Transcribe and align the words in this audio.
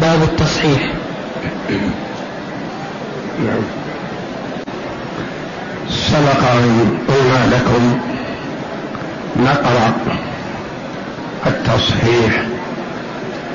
باب 0.00 0.22
التصحيح. 0.22 0.92
نعم. 3.38 3.62
سبق 5.88 6.50
أن 6.52 6.98
قلنا 7.08 7.56
لكم 7.56 7.98
نقرأ 9.36 9.92
التصحيح 11.46 12.42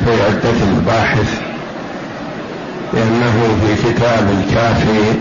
في 0.06 0.12
عدة 0.24 0.64
الباحث 0.78 1.42
لأنه 2.94 3.58
في 3.62 3.90
كتاب 3.94 4.30
الكافي 4.40 5.20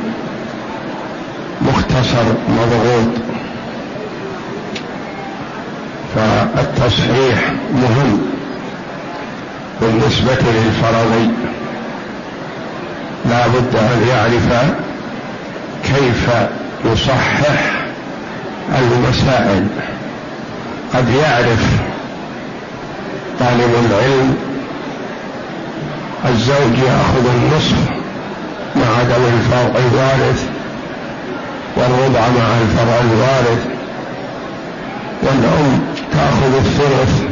مختصر 1.63 2.25
مضغوط. 2.49 3.15
فالتصحيح 6.15 7.53
مهم. 7.75 8.40
بالنسبة 9.81 10.39
للفرضي 10.53 11.31
لا 13.31 13.47
بد 13.47 13.77
أن 13.77 14.09
يعرف 14.09 14.73
كيف 15.85 16.29
يصحح 16.85 17.73
المسائل. 18.79 19.67
قد 20.95 21.09
يعرف 21.09 21.65
طالب 23.41 23.75
العلم 23.91 24.37
الزوج 26.29 26.79
يأخذ 26.79 27.27
النصف 27.35 27.77
مع 28.77 28.87
عدم 29.01 29.25
الفرع 29.25 29.79
الوارث 29.79 30.49
والربع 31.77 32.21
مع 32.21 32.59
الفرع 32.63 33.01
الوارث 33.01 33.67
والأم 35.23 35.81
تأخذ 36.13 36.57
الثلث 36.57 37.23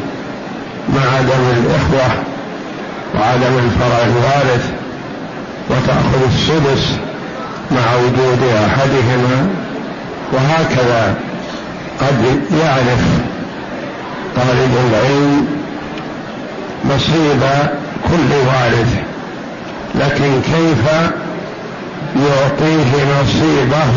مع 0.89 1.17
عدم 1.17 1.43
الإخوة 1.57 2.28
وعدم 3.15 3.59
الفرع 3.59 3.99
الوارث 4.07 4.71
وتأخذ 5.71 6.23
السدس 6.27 6.97
مع 7.71 7.95
وجود 7.97 8.43
أحدهما 8.67 9.49
وهكذا 10.33 11.15
قد 12.01 12.41
يعرف 12.61 13.05
طالب 14.37 14.73
العلم 14.91 15.47
نصيب 16.85 17.43
كل 18.09 18.35
وارث. 18.47 18.95
لكن 19.95 20.41
كيف 20.43 20.93
يعطيه 22.17 23.21
نصيبه 23.23 23.95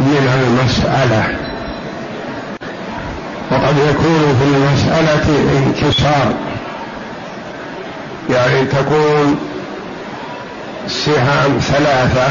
من 0.00 0.28
المسألة؟ 0.42 1.24
وقد 3.50 3.76
يكون 3.90 4.36
في 4.38 4.44
المسألة 4.56 5.26
انكسار. 5.58 6.32
يعني 8.30 8.64
تكون 8.64 9.38
سهام 10.88 11.58
ثلاثة 11.58 12.28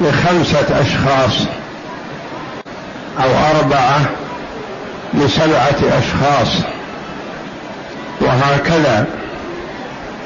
لخمسة 0.00 0.80
أشخاص 0.80 1.46
أو 3.18 3.30
أربعة 3.56 4.00
لسبعة 5.14 5.98
أشخاص 5.98 6.48
وهكذا. 8.20 9.06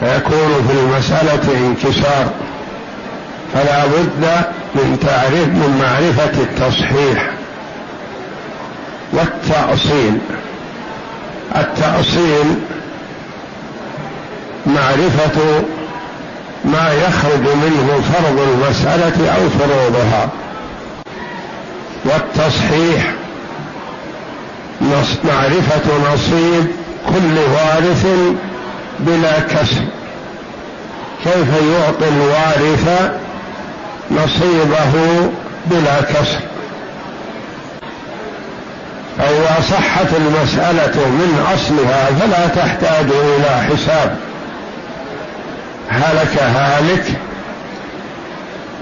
فيكون 0.00 0.68
في 0.68 0.72
المسألة 0.72 1.66
انكسار. 1.66 2.30
فلا 3.54 3.86
بد 3.86 4.44
من 4.74 4.98
تعريف 5.06 5.48
من 5.48 5.78
معرفة 5.80 6.42
التصحيح 6.42 7.30
والتأصيل. 9.12 10.18
التأصيل 11.56 12.56
معرفة 14.66 15.62
ما 16.64 16.92
يخرج 16.92 17.40
منه 17.40 18.00
فرض 18.12 18.40
المسألة 18.40 19.30
أو 19.30 19.50
فروضها. 19.58 20.28
والتصحيح 22.04 23.12
معرفة 25.24 26.14
نصيب 26.14 26.66
كل 27.06 27.38
وارث 27.38 28.06
بلا 28.98 29.40
كسر 29.40 29.84
كيف 31.24 31.48
يعطي 31.72 32.08
الوارث 32.08 33.12
نصيبه 34.10 34.92
بلا 35.66 36.00
كسر 36.00 36.40
فإذا 39.18 39.56
صحت 39.70 40.06
المسألة 40.16 41.08
من 41.08 41.46
أصلها 41.54 42.06
فلا 42.20 42.46
تحتاج 42.46 43.06
إلى 43.10 43.62
حساب. 43.62 44.16
هلك 45.88 46.42
هالك 46.42 47.04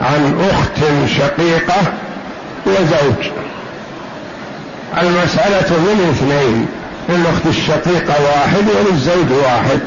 عن 0.00 0.48
أخت 0.50 0.80
شقيقة 1.18 1.92
وزوج. 2.66 3.30
المسألة 5.02 5.78
من 5.78 6.10
اثنين 6.10 6.66
للاخت 7.08 7.46
الشقيقه 7.46 8.14
واحد 8.24 8.64
وللزوج 8.68 9.32
واحد. 9.44 9.80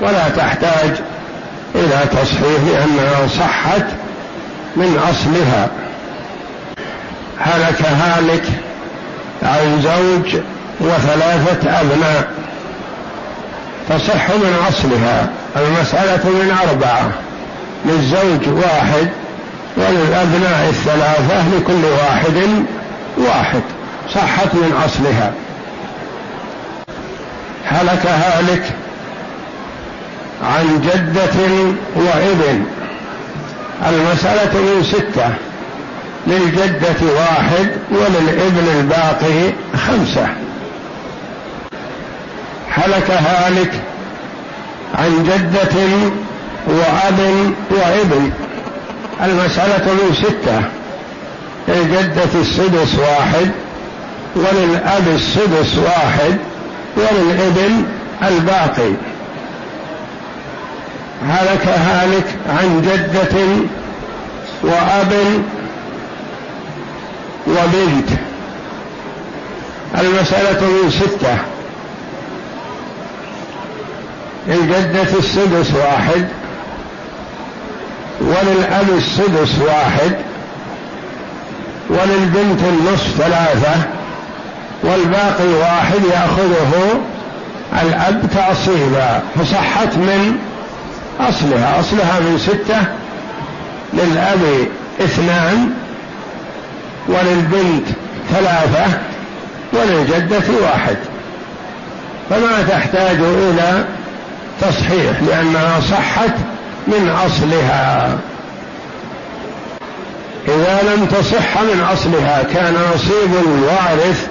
ولا 0.00 0.28
تحتاج 0.28 0.90
إلى 1.74 2.00
تصحيح 2.12 2.60
لأنها 2.66 3.28
صحت 3.38 3.84
من 4.76 5.00
أصلها. 5.10 5.68
هلك 7.38 7.82
هالك 7.82 8.44
عن 9.42 9.82
زوج 9.82 10.42
وثلاثة 10.80 11.80
أبناء 11.80 12.28
تصح 13.88 14.30
من 14.30 14.56
أصلها. 14.68 15.28
المسألة 15.56 16.30
من 16.30 16.56
أربعة 16.68 17.10
للزوج 17.84 18.48
واحد 18.48 19.08
وللأبناء 19.76 20.68
الثلاثة 20.68 21.48
لكل 21.56 21.84
واحد 21.84 22.64
واحد 23.18 23.62
صحت 24.14 24.54
من 24.54 24.82
أصلها. 24.84 25.32
هلك 27.64 28.06
هالك 28.06 28.62
عن 30.42 30.80
جدة 30.80 31.64
وإبن. 31.96 32.64
المسألة 33.88 34.60
من 34.60 34.84
ستة 34.84 35.34
للجدة 36.26 37.12
واحد 37.16 37.70
وللإبن 37.90 38.68
الباقي 38.80 39.52
خمسة. 39.86 40.28
هلك 42.70 43.10
هالك 43.10 43.72
عن 44.94 45.24
جدة 45.24 45.76
وأب 46.66 47.52
وابن 47.70 48.30
المسألة 49.24 49.92
من 49.92 50.14
ستة. 50.14 50.62
للجدة 51.68 52.40
السدس 52.40 52.98
واحد 52.98 53.50
وللأب 54.36 55.08
السدس 55.08 55.78
واحد 55.78 56.38
وللابن 56.96 57.84
الباقي. 58.22 58.92
هلك 61.28 61.66
هالك 61.66 62.36
عن 62.48 62.82
جدة 62.82 63.38
وأب 64.62 65.12
وبنت. 67.46 68.08
المسألة 69.98 70.60
من 70.60 70.90
ستة. 70.90 71.38
للجدة 74.48 75.18
السدس 75.18 75.74
واحد 75.74 76.28
وللأب 78.20 78.88
السدس 78.96 79.58
واحد 79.66 80.16
وللبنت 81.90 82.60
النصف 82.68 83.16
ثلاثة 83.18 83.82
والباقي 84.82 85.48
واحد 85.48 86.00
يأخذه 86.12 87.00
الأب 87.82 88.22
تعصيبا 88.34 89.22
فصحت 89.34 89.94
من 89.96 90.36
أصلها 91.20 91.80
أصلها 91.80 92.20
من 92.20 92.38
ستة 92.38 92.78
للأب 93.92 94.68
اثنان 95.00 95.70
وللبنت 97.08 97.86
ثلاثة 98.30 98.98
وللجدة 99.72 100.42
واحد. 100.62 100.96
فما 102.30 102.62
تحتاج 102.68 103.16
إلى 103.20 103.84
تصحيح 104.60 105.22
لأنها 105.22 105.80
صحت 105.80 106.34
من 106.86 107.08
أصلها. 107.26 108.18
إذا 110.48 110.94
لم 110.94 111.06
تصح 111.06 111.60
من 111.62 111.86
أصلها 111.92 112.42
كان 112.54 112.74
نصيب 112.94 113.46
الوارث 113.46 114.26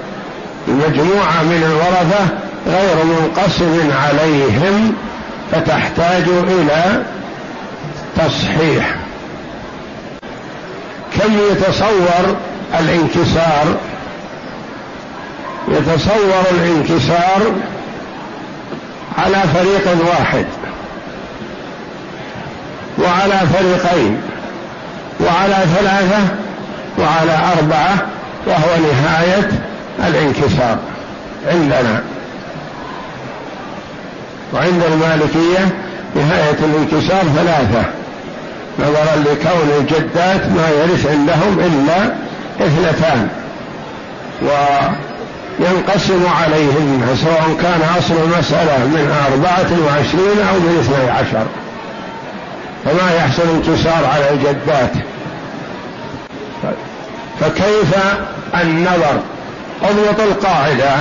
المجموعة 0.67 1.43
من 1.43 1.63
الورثة 1.63 2.27
غير 2.67 3.05
منقسم 3.05 3.91
عليهم 4.03 4.93
فتحتاج 5.51 6.23
إلى 6.27 7.03
تصحيح. 8.15 8.95
كم 11.17 11.33
يتصور 11.51 12.35
الانكسار؟ 12.79 13.75
يتصور 15.67 16.43
الانكسار 16.51 17.41
على 19.17 19.37
فريق 19.53 20.07
واحد 20.07 20.45
وعلى 22.97 23.39
فريقين 23.53 24.21
وعلى 25.19 25.55
ثلاثة 25.75 26.19
وعلى 26.99 27.39
أربعة 27.57 27.95
وهو 28.47 28.77
نهاية 28.91 29.49
الانكسار 30.07 30.77
عندنا. 31.47 32.03
وعند 34.53 34.83
المالكية 34.83 35.75
نهاية 36.15 36.57
الانكسار 36.59 37.23
ثلاثة 37.35 37.83
نظرا 38.79 39.15
لكون 39.15 39.69
الجدات 39.79 40.45
ما 40.45 40.69
يرث 40.69 41.07
عندهم 41.07 41.59
إلا 41.59 42.13
اثنتان 42.67 43.27
وينقسم 45.59 46.25
عليهن 46.41 47.17
سواء 47.23 47.57
كان 47.61 47.81
أصل 47.99 48.13
المسألة 48.13 48.77
من 48.85 49.15
أربعة 49.31 49.85
وعشرين 49.85 50.47
أو 50.49 50.59
من 50.59 50.77
اثني 50.79 51.09
عشر. 51.09 51.45
فما 52.85 53.15
يحصل 53.15 53.43
انتصار 53.55 54.05
على 54.05 54.29
الجدات. 54.29 54.91
فكيف 57.39 57.95
النظر؟ 58.61 59.19
أضبط 59.83 60.19
القاعدة 60.19 60.91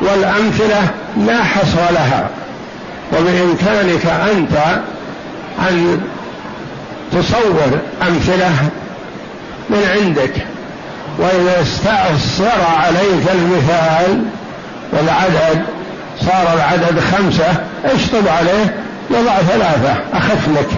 والأمثلة 0.00 0.88
لا 1.16 1.44
حصر 1.44 1.92
لها. 1.92 2.28
وبإمكانك 3.12 4.06
أنت 4.06 4.56
أن 5.68 6.00
تصور 7.12 7.78
أمثلة 8.02 8.52
من 9.70 9.88
عندك. 9.94 10.51
وإذا 11.18 11.62
استأثر 11.62 12.64
عليك 12.78 13.24
المثال 13.34 14.24
والعدد 14.92 15.62
صار 16.20 16.54
العدد 16.54 17.00
خمسة 17.00 17.54
اشطب 17.84 18.28
عليه 18.28 18.74
يضع 19.10 19.36
ثلاثة 19.36 19.94
أخف 20.14 20.48
لك. 20.48 20.68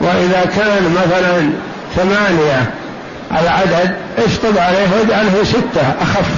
وإذا 0.00 0.44
كان 0.56 0.94
مثلا 0.94 1.50
ثمانية 1.96 2.70
العدد 3.32 3.94
اشطب 4.18 4.58
عليه 4.58 4.86
واجعله 5.00 5.44
ستة 5.44 5.94
أخف. 6.00 6.30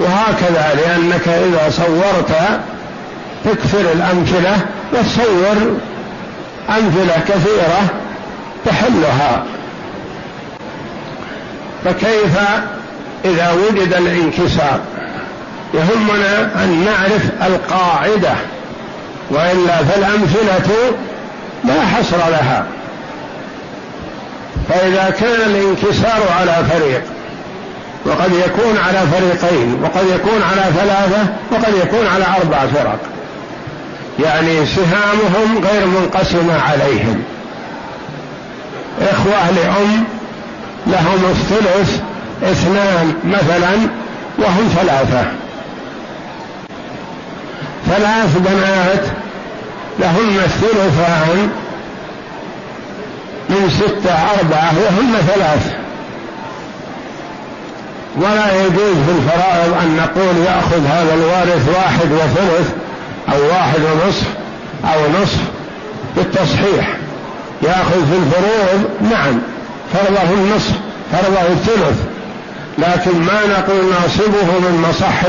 وهكذا 0.00 0.74
لأنك 0.74 1.28
إذا 1.28 1.70
صورت 1.70 2.60
تكثر 3.44 3.92
الأمثلة 3.92 4.56
وتصور 4.92 5.76
أمثلة 6.68 7.16
كثيرة 7.28 7.82
تحلها. 8.66 9.42
فكيف 11.84 12.38
إذا 13.24 13.52
وجد 13.52 13.94
الانكسار؟ 13.94 14.80
يهمنا 15.74 16.64
أن 16.64 16.84
نعرف 16.84 17.22
القاعدة 17.46 18.34
وإلا 19.30 19.76
فالأمثلة 19.76 20.70
لا 21.64 21.80
حصر 21.80 22.16
لها. 22.16 22.66
فإذا 24.68 25.14
كان 25.20 25.50
الانكسار 25.50 26.22
على 26.40 26.64
فريق 26.70 27.02
وقد 28.06 28.32
يكون 28.32 28.78
على 28.78 28.98
فريقين 29.12 29.82
وقد 29.82 30.06
يكون 30.14 30.42
على 30.42 30.62
ثلاثة 30.80 31.26
وقد 31.52 31.74
يكون 31.74 32.06
على 32.06 32.24
أربع 32.40 32.58
فرق. 32.58 32.98
يعني 34.24 34.66
سهامهم 34.66 35.64
غير 35.64 35.86
منقسمة 35.86 36.62
عليهم. 36.62 37.22
إخوة 39.00 39.50
لأم 39.50 40.04
لهم 40.86 41.30
الثلث 41.30 42.00
اثنان 42.42 43.14
مثلا 43.24 43.72
وهم 44.38 44.68
ثلاثة. 44.76 45.24
ثلاث 47.88 48.36
بنات 48.36 49.04
لهن 49.98 50.38
الثلثان 50.44 51.50
من 53.48 53.70
ستة 53.70 54.14
أربعة 54.14 54.72
وهن 54.84 55.14
ثلاث. 55.26 55.72
ولا 58.16 58.64
يجوز 58.64 58.96
في 59.06 59.12
الفرائض 59.18 59.74
أن 59.82 59.96
نقول 59.96 60.36
يأخذ 60.46 60.86
هذا 60.86 61.14
الوارث 61.14 61.68
واحد 61.68 62.12
وثلث 62.12 62.70
أو 63.32 63.48
واحد 63.48 63.80
ونصف 63.80 64.26
أو 64.84 65.22
نصف 65.22 65.40
بالتصحيح. 66.16 66.96
يأخذ 67.62 68.06
في 68.10 68.16
الفروض 68.16 68.90
نعم 69.10 69.51
فرضه 69.92 70.34
النصف 70.34 70.72
فرضه 71.12 71.40
الثلث. 71.40 71.98
لكن 72.78 73.20
ما 73.20 73.40
نقول 73.46 73.84
ناصبه 73.90 74.58
من 74.58 74.84
مصح 74.88 75.24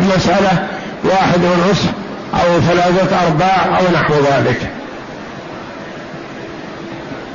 المسألة 0.00 0.66
واحد 1.04 1.40
ونصف 1.44 1.90
أو 2.34 2.60
ثلاثة 2.60 3.26
أرباع 3.26 3.78
أو 3.78 3.94
نحو 3.94 4.14
ذلك. 4.14 4.70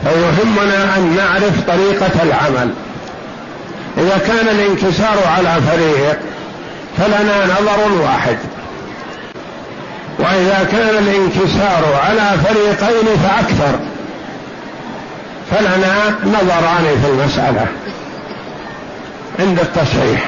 فيهمنا 0.04 0.98
أن 0.98 1.16
نعرف 1.18 1.62
طريقة 1.68 2.24
العمل. 2.24 2.70
إذا 3.98 4.18
كان 4.28 4.48
الانكسار 4.48 5.18
على 5.38 5.62
فريق 5.62 6.20
فلنا 6.98 7.46
نظر 7.46 8.02
واحد. 8.04 8.38
وإذا 10.20 10.68
كان 10.72 10.90
الانكسار 10.90 11.84
على 12.08 12.38
فريقين 12.44 13.18
فأكثر. 13.24 13.80
فلنا 15.52 16.16
نظران 16.26 17.02
في 17.04 17.10
المسألة 17.10 17.68
عند 19.40 19.60
التصحيح. 19.60 20.28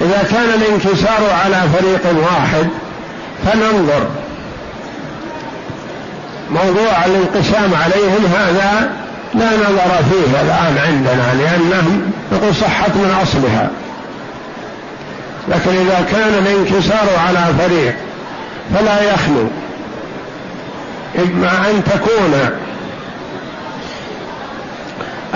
إذا 0.00 0.28
كان 0.30 0.48
الانكسار 0.60 1.30
على 1.44 1.62
فريق 1.78 2.22
واحد 2.22 2.68
فننظر 3.44 4.06
موضوع 6.50 7.04
الانقسام 7.06 7.74
عليهم 7.74 8.26
هذا 8.36 8.90
لا 9.34 9.56
نظر 9.56 10.02
فيه 10.10 10.40
الآن 10.40 10.78
عندنا 10.86 11.34
لأنهم 11.42 12.12
نقول 12.32 12.54
صحت 12.54 12.90
من 12.90 13.18
أصلها. 13.22 13.70
لكن 15.48 15.70
إذا 15.70 16.06
كان 16.10 16.34
الانكسار 16.34 17.06
على 17.26 17.54
فريق 17.58 17.94
فلا 18.74 19.02
يخلو. 19.14 19.46
إما 21.18 21.70
أن 21.70 21.84
تكون 21.84 22.50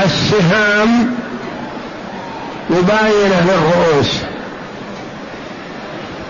السهام 0.05 1.15
مباينة 2.71 3.47
للرؤوس. 3.49 4.19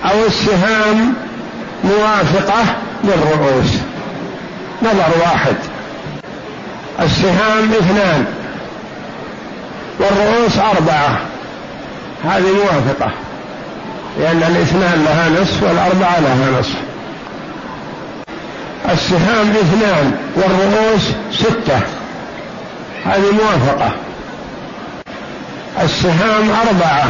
أو 0.05 0.25
السهام 0.27 1.15
موافقة 1.85 2.65
للرؤوس. 3.05 3.71
نظر 4.83 5.21
واحد. 5.21 5.57
السهام 7.01 7.73
اثنان. 7.73 8.25
والرؤوس 10.01 10.59
أربعة. 10.59 11.21
هذه 12.25 12.53
موافقة. 12.53 13.11
لأن 14.21 14.43
الاثنان 14.43 15.05
لها 15.05 15.43
نصف 15.43 15.63
والأربعة 15.63 16.21
لها 16.21 16.61
نصف. 16.61 16.77
السهام 18.93 19.51
اثنان 19.51 20.13
والرؤوس 20.37 21.03
ستة. 21.33 21.81
هذه 23.09 23.33
موافقة. 23.33 23.91
السهام 25.83 26.51
أربعة 26.51 27.07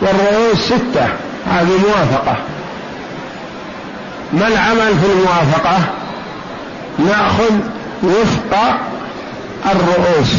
والرؤوس 0.00 0.58
ستة 0.58 1.08
هذه 1.50 1.78
موافقة. 1.88 2.36
ما 4.32 4.46
العمل 4.48 4.98
في 4.98 5.06
الموافقة؟ 5.12 5.80
نأخذ 6.98 7.54
وفق 8.02 8.78
الرؤوس. 9.66 10.34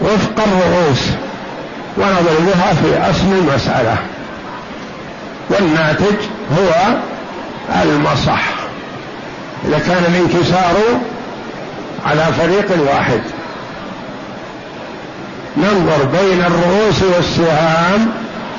وفق 0.00 0.44
الرؤوس. 0.46 1.00
ونضربها 1.96 2.74
في 2.74 3.10
أصل 3.10 3.32
المسألة. 3.32 3.96
والناتج 5.50 6.16
هو 6.58 6.96
المصح. 7.82 8.42
إذا 9.68 9.78
كان 9.78 10.04
الانكسار 10.08 10.74
على 12.06 12.24
فريق 12.38 12.92
واحد. 12.92 13.20
ننظر 15.56 16.04
بين 16.04 16.40
الرؤوس 16.40 17.02
والسهام 17.16 18.08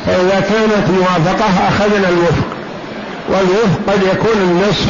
فإذا 0.06 0.40
كانت 0.40 0.90
موافقة 1.00 1.68
أخذنا 1.68 2.10
الوفق. 2.10 2.48
والوفق 3.30 3.80
قد 3.88 4.02
يكون 4.04 4.42
النصف 4.42 4.90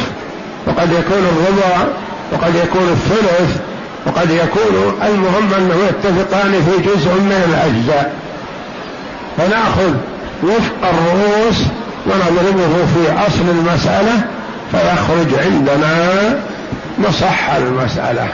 وقد 0.66 0.92
يكون 0.92 1.26
الربع 1.32 1.84
وقد 2.32 2.54
يكون 2.54 2.88
الثلث 2.92 3.60
وقد 4.06 4.30
يكون 4.30 4.98
المهم 5.06 5.54
أنه 5.58 5.74
يتفقان 5.88 6.52
في 6.52 6.82
جزء 6.82 7.10
من 7.14 7.44
الأجزاء. 7.48 8.12
فنأخذ 9.36 9.94
وفق 10.42 10.88
الرؤوس 10.88 11.56
ونضربه 12.06 12.86
في 12.94 13.26
أصل 13.26 13.48
المسألة 13.50 14.20
فيخرج 14.72 15.44
عندنا 15.44 16.40
مصح 16.98 17.50
المسألة. 17.50 18.28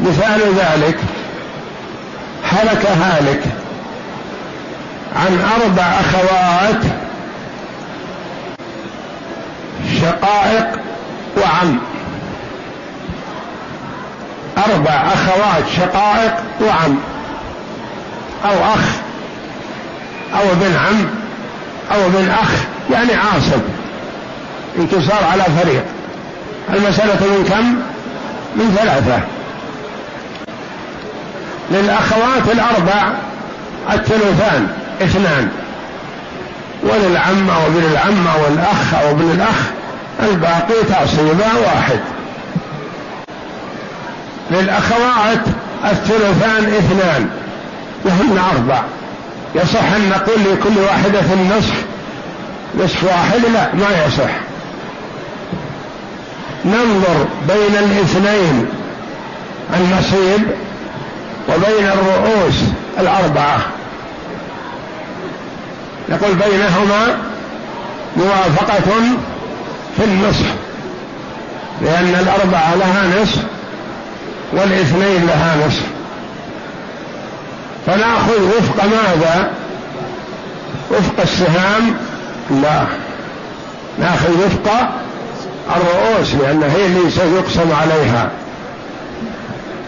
مثال 0.00 0.40
ذلك 0.56 0.98
هلك 2.44 2.86
هالك 2.86 3.42
عن 5.16 5.40
أربع 5.60 5.82
أخوات 5.82 6.82
شقائق 10.00 10.80
وعم. 11.36 11.78
أربع 14.58 14.90
أخوات 14.90 15.64
شقائق 15.76 16.34
وعم. 16.60 16.98
أو 18.44 18.74
أخ 18.74 18.84
أو 20.34 20.52
ابن 20.52 20.76
عم 20.76 21.06
أو 21.94 22.06
ابن 22.06 22.30
أخ 22.30 22.50
يعني 22.90 23.14
عاصب. 23.14 23.60
انتصار 24.78 25.24
على 25.32 25.44
فريق. 25.44 25.95
المسألة 26.74 27.14
من 27.14 27.44
كم؟ 27.48 27.76
من 28.56 28.76
ثلاثة. 28.78 29.20
للأخوات 31.70 32.54
الأربع 32.54 33.12
الثلثان 33.92 34.68
اثنان. 35.02 35.48
وللعم 36.82 37.50
أو 37.50 37.66
ابن 37.66 37.82
العم 37.92 38.26
أو 38.26 38.46
الأخ 38.54 38.94
أو 39.02 39.10
ابن 39.10 39.30
الأخ 39.30 39.56
الباقي 40.22 40.84
تعصيبا 40.88 41.66
واحد. 41.66 42.00
للأخوات 44.50 45.44
الثلثان 45.84 46.64
اثنان 46.64 47.28
وهن 48.04 48.38
أربع. 48.54 48.82
يصح 49.54 49.92
أن 49.96 50.10
نقول 50.10 50.40
لكل 50.52 50.80
واحدة 50.80 51.32
النصف 51.32 51.84
نصف 52.78 53.04
واحد 53.04 53.40
لا 53.52 53.74
ما 53.74 54.06
يصح. 54.06 54.45
ننظر 56.64 57.26
بين 57.48 57.76
الاثنين 57.76 58.66
النصيب 59.74 60.42
وبين 61.48 61.86
الرؤوس 61.86 62.54
الأربعة. 62.98 63.58
نقول 66.08 66.34
بينهما 66.34 67.16
موافقة 68.16 68.80
في 69.96 70.04
النصف 70.04 70.46
لأن 71.82 72.14
الأربعة 72.20 72.74
لها 72.74 73.22
نصف 73.22 73.42
والاثنين 74.52 75.26
لها 75.26 75.66
نصف 75.66 75.82
فنأخذ 77.86 78.42
وفق 78.58 78.84
ماذا؟ 78.84 79.50
وفق 80.90 81.20
السهام؟ 81.22 81.96
لا. 82.50 82.86
نأخذ 83.98 84.30
وفق 84.46 84.72
الرؤوس 85.76 86.34
لأن 86.34 86.62
هي 86.62 86.86
اللي 86.86 87.10
سيقسم 87.10 87.72
عليها. 87.72 88.30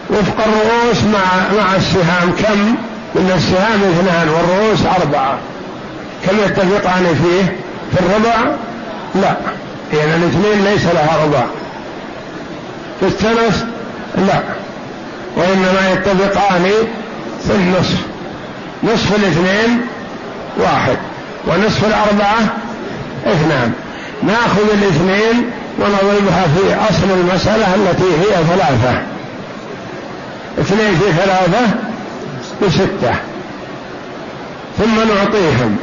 وفق 0.09 0.35
الرؤوس 0.45 1.03
مع 1.03 1.59
مع 1.63 1.75
السهام 1.75 2.31
كم؟ 2.31 2.75
من 3.15 3.31
السهام 3.35 3.81
اثنان 3.83 4.29
والرؤوس 4.29 4.79
أربعة. 5.01 5.37
كم 6.25 6.37
يتفقان 6.37 7.15
فيه؟ 7.23 7.55
في 7.91 7.99
الربع؟ 7.99 8.51
لا. 9.15 9.35
لأن 9.93 10.21
الاثنين 10.21 10.63
ليس 10.63 10.85
لها 10.85 11.25
ربع. 11.25 11.43
في 12.99 13.05
الثلث؟ 13.05 13.63
لا. 14.17 14.39
وإنما 15.35 15.91
يتفقان 15.93 16.71
في 17.47 17.55
النصف. 17.55 17.97
نصف 18.83 19.15
الاثنين 19.15 19.81
واحد. 20.57 20.97
ونصف 21.47 21.85
الأربعة؟ 21.85 22.39
اثنان. 23.25 23.73
ناخذ 24.23 24.63
الاثنين 24.73 25.51
ونضربها 25.79 26.47
في 26.57 26.75
أصل 26.89 27.11
المسألة 27.19 27.75
التي 27.75 28.03
هي 28.03 28.43
ثلاثة. 28.49 29.01
اثنين 30.59 30.95
في 30.95 31.11
ثلاثة 31.13 31.67
بستة. 32.61 33.15
ثم 34.77 34.95
نعطيهم. 34.95 35.77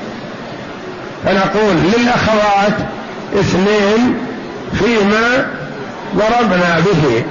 فنقول 1.25 1.76
للأخوات 1.76 2.76
اثنين 3.40 4.19
فيما 4.78 5.47
ضربنا 6.16 6.81
به 6.81 7.25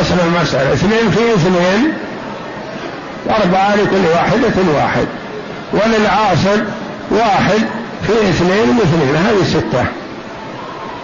أصل 0.00 0.14
المسألة. 0.26 0.72
اثنين 0.72 1.10
في 1.10 1.34
اثنين 1.34 1.92
وأربعة 3.26 3.76
لكل 3.76 4.06
واحدة 4.14 4.72
واحد. 4.74 5.06
وللعاصر 5.72 6.62
واحد 7.10 7.60
في 8.06 8.12
اثنين 8.12 8.78
واثنين 8.78 9.16
هذه 9.16 9.44
ستة. 9.44 9.84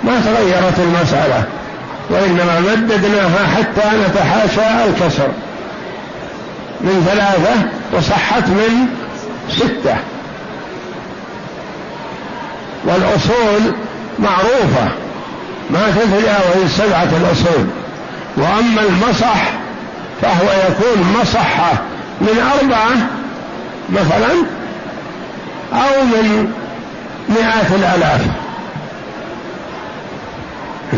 ما 0.04 0.20
تغيرت 0.20 0.78
المسألة 0.78 1.44
وإنما 2.10 2.60
مددناها 2.60 3.46
حتى 3.56 3.88
نتحاشى 4.06 4.84
الكسر. 4.88 5.28
من 6.80 7.06
ثلاثة 7.10 7.62
وصحت 7.92 8.48
من 8.48 8.86
ستة. 9.50 9.96
والأصول 12.84 13.74
معروفة 14.18 14.88
ما 15.70 15.82
تتجاوز 15.90 16.70
سبعة 16.70 17.08
الأصول. 17.22 17.66
وأما 18.36 18.82
المصح 18.82 19.50
فهو 20.22 20.46
يكون 20.68 21.16
مصحة 21.20 21.72
من 22.20 22.50
أربعة 22.60 22.96
مثلا 23.90 24.32
أو 25.72 26.04
من 26.04 26.52
مئات 27.28 27.70
الآلاف. 27.70 28.43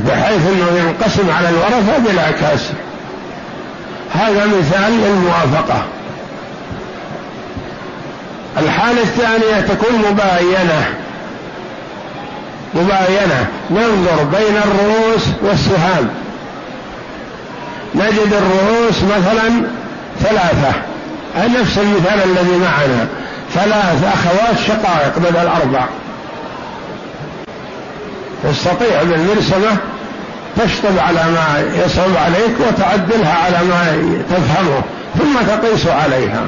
بحيث 0.08 0.40
أنه 0.46 0.78
ينقسم 0.78 1.30
على 1.30 1.48
الورثة 1.48 1.98
بلا 1.98 2.30
كسر 2.30 2.74
هذا 4.14 4.46
مثال 4.46 4.92
للموافقة. 4.92 5.82
الحالة 8.58 9.02
الثانية 9.02 9.60
تكون 9.60 9.98
مباينة. 9.98 10.94
مباينة. 12.74 13.46
ننظر 13.70 14.24
بين 14.24 14.56
الرؤوس 14.56 15.26
والسهام. 15.42 16.08
نجد 17.94 18.32
الرؤوس 18.32 19.02
مثلا 19.02 19.62
ثلاثة. 20.20 20.72
نفس 21.60 21.78
المثال 21.78 22.20
الذي 22.24 22.56
معنا. 22.56 23.06
ثلاث 23.54 24.04
أخوات 24.04 24.58
شقائق 24.66 25.18
بدل 25.18 25.46
أربع 25.48 25.86
تستطيع 28.44 29.02
بالمرسمة 29.02 29.76
تشطب 30.56 30.98
على 30.98 31.24
ما 31.30 31.64
يصعب 31.84 32.16
عليك 32.16 32.54
وتعدلها 32.68 33.34
على 33.34 33.58
ما 33.68 33.96
تفهمه 34.30 34.82
ثم 35.18 35.46
تقيس 35.46 35.86
عليها. 35.86 36.44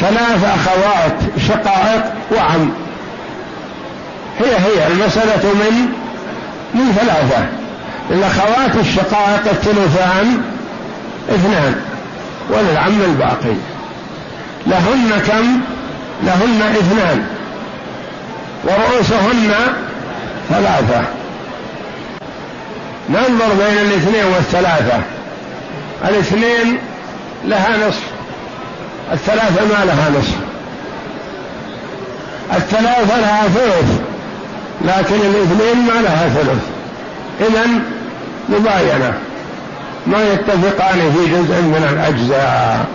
ثلاث 0.00 0.44
أخوات 0.44 1.16
شقائق 1.48 2.04
وعم. 2.36 2.70
هي 4.38 4.54
هي 4.54 4.86
المسألة 4.92 5.54
من 5.54 5.92
من 6.74 6.92
ثلاثة. 6.92 7.46
الأخوات 8.10 8.76
الشقائق 8.80 9.48
الثلثان 9.50 10.42
اثنان 11.30 11.74
وللعم 12.50 13.00
الباقي. 13.02 13.56
لهن 14.66 15.22
كم؟ 15.26 15.60
لهن 16.22 16.62
اثنان. 16.78 17.26
ورؤوسهن 18.64 19.52
ثلاثة. 20.50 21.04
ننظر 23.08 23.54
بين 23.54 23.78
الاثنين 23.78 24.24
والثلاثة. 24.24 25.00
الاثنين 26.08 26.78
لها 27.44 27.88
نصف. 27.88 28.02
الثلاثة 29.12 29.64
ما 29.64 29.84
لها 29.84 30.10
نصف. 30.10 30.36
الثلاثة 32.54 33.20
لها 33.20 33.48
ثلث 33.48 34.00
لكن 34.84 35.14
الاثنين 35.14 35.86
ما 35.86 36.00
لها 36.00 36.28
ثلث. 36.28 36.62
إذا 37.40 37.66
مباينة. 38.48 39.12
ما 40.06 40.32
يتفقان 40.32 41.12
في 41.12 41.32
جزء 41.32 41.62
من 41.62 41.88
الأجزاء. 41.92 42.86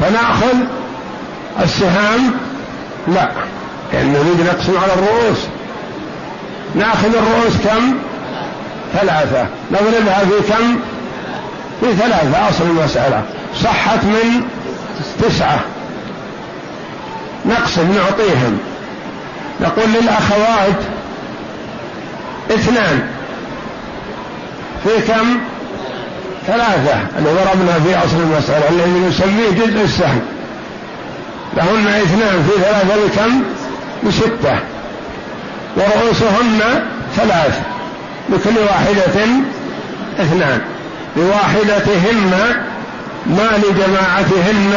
فنأخذ 0.00 0.56
السهام؟ 1.62 2.30
لا 3.08 3.28
لأن 3.92 4.12
نريد 4.12 4.46
نقسم 4.46 4.78
على 4.82 4.92
الرؤوس. 4.92 5.38
نأخذ 6.74 7.08
الرؤوس 7.16 7.56
كم؟ 7.64 7.94
ثلاثة. 9.00 9.46
نضربها 9.72 10.18
في 10.18 10.52
كم؟ 10.52 10.78
في 11.80 11.96
ثلاثة 11.96 12.48
أصل 12.48 12.64
المسألة. 12.64 13.22
صحت 13.62 14.04
من 14.04 14.48
تسعة. 15.22 15.60
نقسم 17.46 17.92
نعطيهم. 17.92 18.58
نقول 19.60 19.92
للأخوات 19.92 20.80
اثنان. 22.50 23.08
في 24.84 25.12
كم؟ 25.12 25.38
ثلاثة. 26.46 27.00
اللي 27.18 27.30
ضربنا 27.30 27.80
في 27.84 28.06
أصل 28.06 28.16
المسألة 28.16 28.68
الذي 28.68 29.00
نسميه 29.08 29.50
جزء 29.50 29.84
السهم. 29.84 30.22
لهن 31.56 31.86
اثنان 31.86 32.42
في 32.48 32.62
ثلاثة 32.62 32.96
بكم 33.06 33.42
بستة 34.06 34.58
ورؤوسهن 35.76 36.82
ثلاث. 37.16 37.75
لكل 38.28 38.58
واحدة 38.58 39.26
اثنان. 40.18 40.60
لواحدتهن 41.16 42.32
ما 43.26 43.48
لجماعتهن 43.58 44.74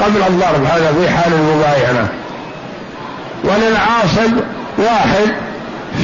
قبل 0.00 0.22
الضرب. 0.28 0.64
هذا 0.64 0.94
في 1.00 1.10
حال 1.10 1.32
المباينة. 1.32 2.08
وللعاصب 3.44 4.32
واحد 4.78 5.34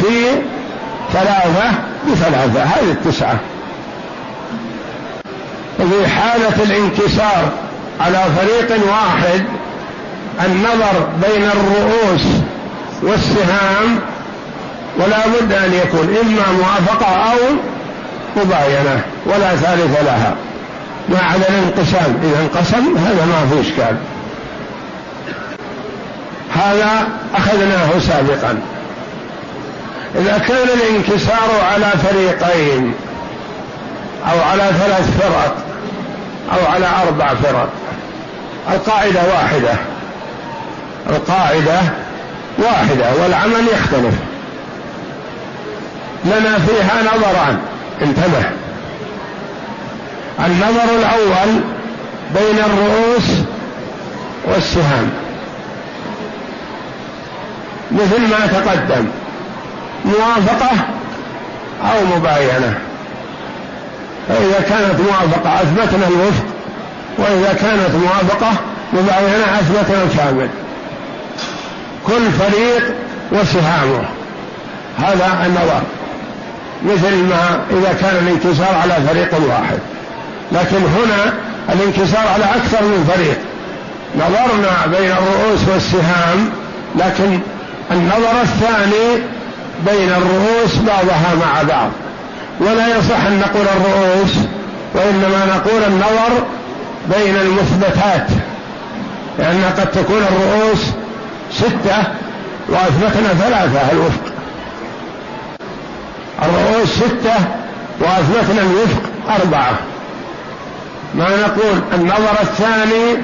في 0.03 0.43
ثلاثة 1.13 1.71
بثلاثة. 2.11 2.63
هذه 2.63 2.91
التسعة. 2.91 3.39
وفي 5.81 6.09
حالة 6.09 6.63
الانكسار 6.63 7.53
على 8.01 8.25
فريق 8.39 8.91
واحد 8.91 9.45
النظر 10.47 11.09
بين 11.23 11.43
الرؤوس 11.43 12.23
والسهام 13.03 14.01
ولا 14.97 15.27
بد 15.27 15.53
أن 15.53 15.75
يكون 15.75 16.17
إما 16.23 16.53
موافقة 16.53 17.07
أو 17.07 17.39
مباينة 18.37 19.03
ولا 19.27 19.57
ثالث 19.57 20.01
لها. 20.05 20.35
ما 21.09 21.19
على 21.19 21.43
الانقسام 21.49 22.21
إذا 22.23 22.41
انقسم 22.41 22.99
هذا 22.99 23.27
ما 23.27 23.49
في 23.51 23.69
إشكال. 23.69 23.97
هذا 26.55 27.09
أخذناه 27.35 27.99
سابقا. 27.99 28.59
إذا 30.15 30.39
كان 30.39 30.69
الانكسار 30.75 31.51
على 31.73 31.87
فريقين 31.87 32.95
أو 34.33 34.41
على 34.51 34.63
ثلاث 34.63 35.19
فرق 35.21 35.57
أو 36.53 36.73
على 36.73 36.87
أربع 37.07 37.35
فرق 37.35 37.69
القاعدة 38.73 39.21
واحدة. 39.35 39.75
القاعدة 41.11 41.81
واحدة 42.59 43.23
والعمل 43.23 43.69
يختلف. 43.73 44.15
لنا 46.25 46.59
فيها 46.59 47.03
نظران 47.03 47.59
انتبه. 48.03 48.51
النظر 50.47 50.95
الأول 50.99 51.61
بين 52.35 52.59
الرؤوس 52.59 53.31
والسهام. 54.45 55.11
مثل 57.91 58.21
ما 58.21 58.47
تقدم. 58.47 59.07
موافقة 60.05 60.71
أو 61.83 62.17
مباينة. 62.17 62.79
فإذا 64.29 64.61
كانت 64.69 65.01
موافقة 65.01 65.63
أثبتنا 65.63 66.09
الوفق 66.09 66.45
وإذا 67.19 67.53
كانت 67.53 67.95
موافقة 67.95 68.53
مباينة 68.93 69.59
أثبتنا 69.61 70.03
الكامل. 70.03 70.49
كل 72.07 72.31
فريق 72.31 72.95
وسهامه. 73.33 74.05
هذا 74.99 75.47
النظر. 75.47 75.83
مثل 76.85 77.17
ما 77.17 77.61
إذا 77.71 77.93
كان 78.01 78.17
الانكسار 78.27 78.75
على 78.83 78.95
فريق 79.09 79.49
واحد. 79.49 79.79
لكن 80.53 80.77
هنا 80.77 81.33
الانكسار 81.73 82.29
على 82.35 82.45
أكثر 82.45 82.83
من 82.83 83.11
فريق. 83.15 83.39
نظرنا 84.17 84.99
بين 84.99 85.11
الرؤوس 85.11 85.61
والسهام 85.73 86.51
لكن 86.99 87.39
النظر 87.91 88.43
الثاني 88.43 89.23
بين 89.87 90.09
الرؤوس 90.09 90.77
بعضها 90.87 91.35
مع 91.41 91.63
بعض. 91.63 91.91
ولا 92.61 92.99
يصح 92.99 93.27
أن 93.27 93.39
نقول 93.41 93.67
الرؤوس 93.77 94.35
وإنما 94.95 95.47
نقول 95.57 95.85
النظر 95.85 96.45
بين 97.17 97.37
المثبتات. 97.37 98.27
لأن 99.39 99.73
قد 99.79 99.91
تكون 99.91 100.23
الرؤوس 100.31 100.81
ستة 101.53 102.03
وأثبتنا 102.69 103.29
ثلاثة 103.29 103.93
الوفق. 103.93 104.30
الرؤوس 106.43 106.89
ستة 106.89 107.35
وأثبتنا 108.01 108.63
الوفق 108.63 109.03
أربعة. 109.41 109.73
ما 111.15 111.29
نقول 111.37 111.83
النظر 111.95 112.41
الثاني 112.43 113.15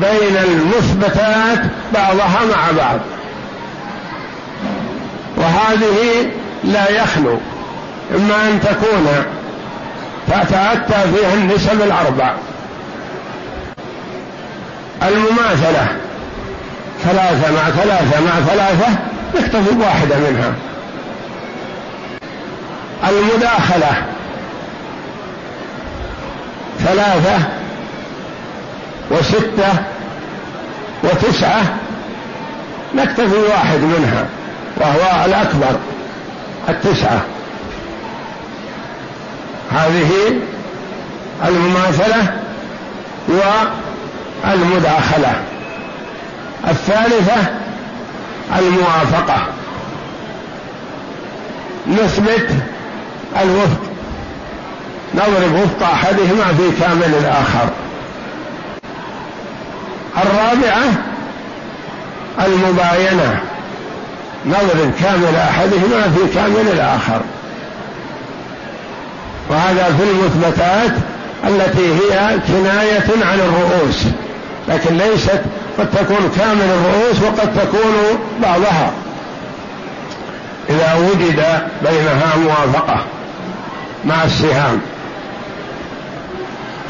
بين 0.00 0.36
المثبتات 0.36 1.70
بعضها 1.94 2.40
مع 2.56 2.70
بعض. 2.76 2.98
وهذه 5.36 6.26
لا 6.64 6.90
يخلو 6.90 7.38
إما 8.16 8.48
أن 8.48 8.60
تكون 8.60 9.08
تتأتى 10.26 11.12
فيها 11.12 11.34
النسب 11.34 11.82
الأربع. 11.82 12.34
المماثلة 15.02 15.86
ثلاثة 17.04 17.52
مع 17.52 17.70
ثلاثة 17.70 18.20
مع 18.20 18.40
ثلاثة 18.46 18.88
نكتفي 19.34 19.74
بواحدة 19.74 20.18
منها. 20.18 20.52
المداخلة. 23.08 24.02
ثلاثة 26.78 27.38
وستة 29.10 29.72
وتسعة. 31.04 31.62
نكتفي 32.94 33.36
واحد 33.36 33.78
منها 33.78 34.26
وهو 34.76 35.24
الأكبر 35.24 35.78
التسعة. 36.68 37.20
هذه 39.72 40.10
المماثلة 41.44 42.36
والمداخلة. 44.44 45.42
الثالثة 46.68 47.36
الموافقة. 48.58 49.46
نثبت 51.88 52.48
الوفق 53.42 53.80
نضرب 55.14 55.54
وفق 55.54 55.86
أحدهما 55.86 56.54
في 56.56 56.80
كامل 56.80 57.14
الآخر. 57.20 57.68
الرابعة 60.16 60.84
المباينة. 62.46 63.40
نضرب 64.46 64.92
كامل 65.02 65.36
أحدهما 65.36 66.02
في 66.16 66.34
كامل 66.34 66.68
الآخر. 66.72 67.20
وهذا 69.50 69.96
في 69.98 70.04
المثبتات 70.04 70.92
التي 71.44 71.94
هي 71.94 72.38
كناية 72.48 73.24
عن 73.24 73.38
الرؤوس. 73.40 74.04
لكن 74.68 74.96
ليست 74.96 75.40
قد 75.78 75.90
تكون 75.90 76.32
كامل 76.36 76.62
الرؤوس 76.62 77.22
وقد 77.22 77.54
تكون 77.54 78.18
بعضها. 78.42 78.92
إذا 80.70 80.94
وجد 80.94 81.44
بينها 81.82 82.36
موافقة. 82.36 83.04
مع 84.06 84.24
السهام. 84.24 84.80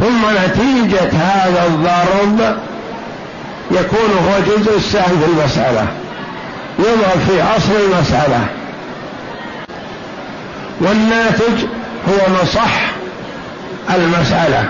ثم 0.00 0.22
نتيجة 0.44 1.11
هذا 1.12 1.66
الضرب 1.66 2.57
يكون 3.70 4.11
هو 4.29 4.57
جزء 4.57 4.77
السهم 4.77 5.20
في 5.20 5.27
المسألة. 5.27 5.87
يضرب 6.79 7.20
في 7.29 7.42
أصل 7.57 7.72
المسألة. 7.85 8.46
والناتج 10.81 11.64
هو 12.09 12.42
مصح 12.42 12.81
المسألة. 13.94 14.64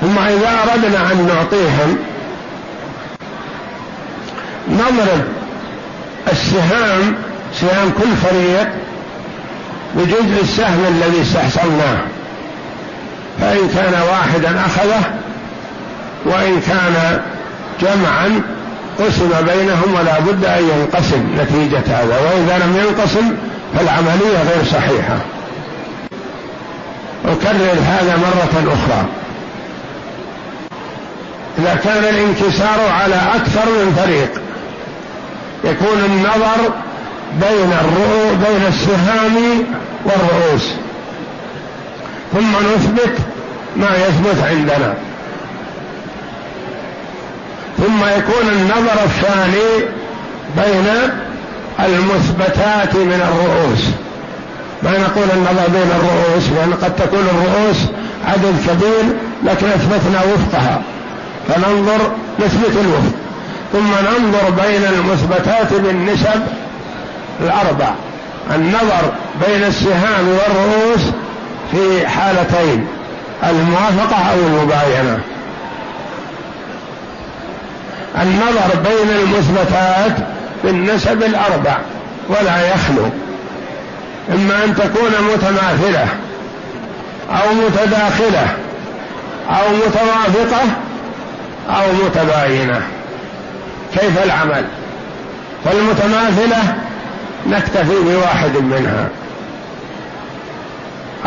ثم 0.00 0.18
إذا 0.18 0.58
أردنا 0.62 1.12
أن 1.12 1.26
نعطيهم 1.26 1.98
نضرب 4.70 5.24
السهام 6.32 7.14
سهام 7.60 7.90
كل 7.90 8.16
فريق 8.28 8.68
بجزء 9.94 10.42
السهم 10.42 10.84
الذي 10.88 11.22
استحصلناه. 11.22 11.98
فإن 13.40 13.68
كان 13.74 14.02
واحدا 14.10 14.60
أخذه 14.66 15.02
وإن 16.24 16.60
كان 16.60 17.20
جمعا 17.80 18.42
قسم 18.98 19.30
بينهم 19.46 19.94
ولا 19.94 20.20
بد 20.20 20.44
أن 20.44 20.62
ينقسم 20.62 21.36
نتيجة 21.38 21.82
هذا. 21.86 22.18
وإذا 22.20 22.64
لم 22.64 22.76
ينقسم 22.76 23.36
فالعملية 23.76 24.42
غير 24.54 24.64
صحيحة. 24.64 25.18
أكرر 27.24 27.76
هذا 27.86 28.16
مرة 28.16 28.72
أخرى. 28.72 29.04
إذا 31.58 31.74
كان 31.84 32.04
الانكسار 32.04 32.80
على 33.02 33.14
أكثر 33.14 33.66
من 33.66 33.94
فريق 34.02 34.30
يكون 35.64 36.04
النظر 36.04 36.72
بين 37.34 37.72
الرؤو 37.72 38.34
بين 38.34 38.66
السهام 38.68 39.36
والرؤوس. 40.04 40.70
ثم 42.32 42.50
نثبت 42.50 43.18
ما 43.76 43.88
يثبت 43.96 44.44
عندنا. 44.50 44.94
ثم 47.78 48.04
يكون 48.18 48.48
النظر 48.52 49.04
الثاني 49.04 49.88
بين 50.56 50.86
المثبتات 51.80 52.94
من 52.94 53.20
الرؤوس. 53.28 53.84
ما 54.82 54.98
نقول 54.98 55.28
النظر 55.34 55.68
بين 55.68 55.90
الرؤوس 56.00 56.48
لأن 56.48 56.74
قد 56.74 56.96
تكون 56.96 57.28
الرؤوس 57.34 57.76
عدد 58.26 58.54
كبير 58.68 59.16
لكن 59.44 59.66
أثبتنا 59.66 60.20
وفقها. 60.22 60.82
فننظر 61.48 62.12
نثبت 62.40 62.76
الوفق. 62.84 63.14
ثم 63.72 63.90
ننظر 63.90 64.50
بين 64.50 64.84
المثبتات 64.84 65.72
بالنسب 65.72 66.40
الأربع. 67.40 67.88
النظر 68.54 69.12
بين 69.46 69.64
السهام 69.64 70.28
والرؤوس 70.28 71.00
في 71.72 72.08
حالتين 72.08 72.86
الموافقة 73.50 74.30
أو 74.32 74.38
المباينة. 74.38 75.20
النظر 78.22 78.74
بين 78.84 79.16
المثبتات 79.16 80.26
بالنسب 80.64 81.22
الأربع 81.22 81.76
ولا 82.28 82.74
يخلو. 82.74 83.08
إما 84.34 84.64
أن 84.64 84.74
تكون 84.74 85.10
متماثلة 85.34 86.06
أو 87.30 87.52
متداخلة 87.54 88.46
أو 89.50 89.72
متوافقة 89.72 90.62
أو 91.70 91.92
متباينة. 92.04 92.82
كيف 93.94 94.24
العمل؟ 94.24 94.64
فالمتماثلة 95.64 96.74
نكتفي 97.46 97.94
بواحد 98.04 98.56
منها. 98.56 99.08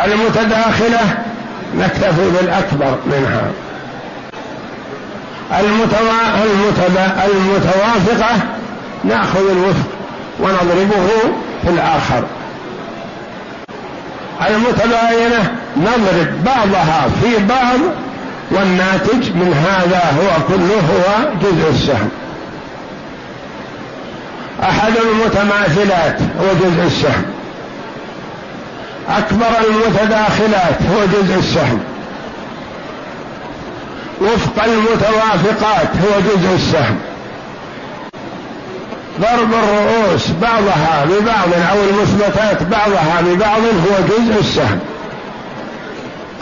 المتداخلة 0.04 1.00
نكتفي 1.78 2.30
بالأكبر 2.30 2.98
منها. 3.06 3.50
المتوا... 5.60 5.98
المتبا... 6.44 7.24
المتوافقة 7.24 8.36
نأخذ 9.04 9.50
الوفق 9.50 9.88
ونضربه 10.40 11.06
في 11.62 11.70
الآخر. 11.70 12.24
المتباينة 14.48 15.52
نضرب 15.76 16.44
بعضها 16.44 17.08
في 17.22 17.46
بعض 17.46 17.78
والناتج 18.50 19.30
من 19.30 19.54
هذا 19.66 20.02
هو 20.18 20.48
كله 20.48 20.74
هو 20.74 21.30
جزء 21.42 21.70
السهم. 21.70 22.10
أحد 24.62 24.92
المتماثلات 24.96 26.20
هو 26.20 26.54
جزء 26.60 26.86
السهم. 26.86 27.24
أكبر 29.08 29.46
المتداخلات 29.68 30.78
هو 30.94 31.06
جزء 31.06 31.38
السهم. 31.38 31.80
وفق 34.20 34.64
المتوافقات 34.64 35.88
هو 35.88 36.20
جزء 36.20 36.54
السهم. 36.54 36.98
ضرب 39.20 39.54
الرؤوس 39.54 40.28
بعضها 40.30 41.04
ببعض 41.04 41.48
أو 41.72 41.78
المثبتات 41.90 42.62
بعضها 42.62 43.20
ببعض 43.20 43.60
هو 43.60 44.06
جزء 44.08 44.40
السهم. 44.40 44.78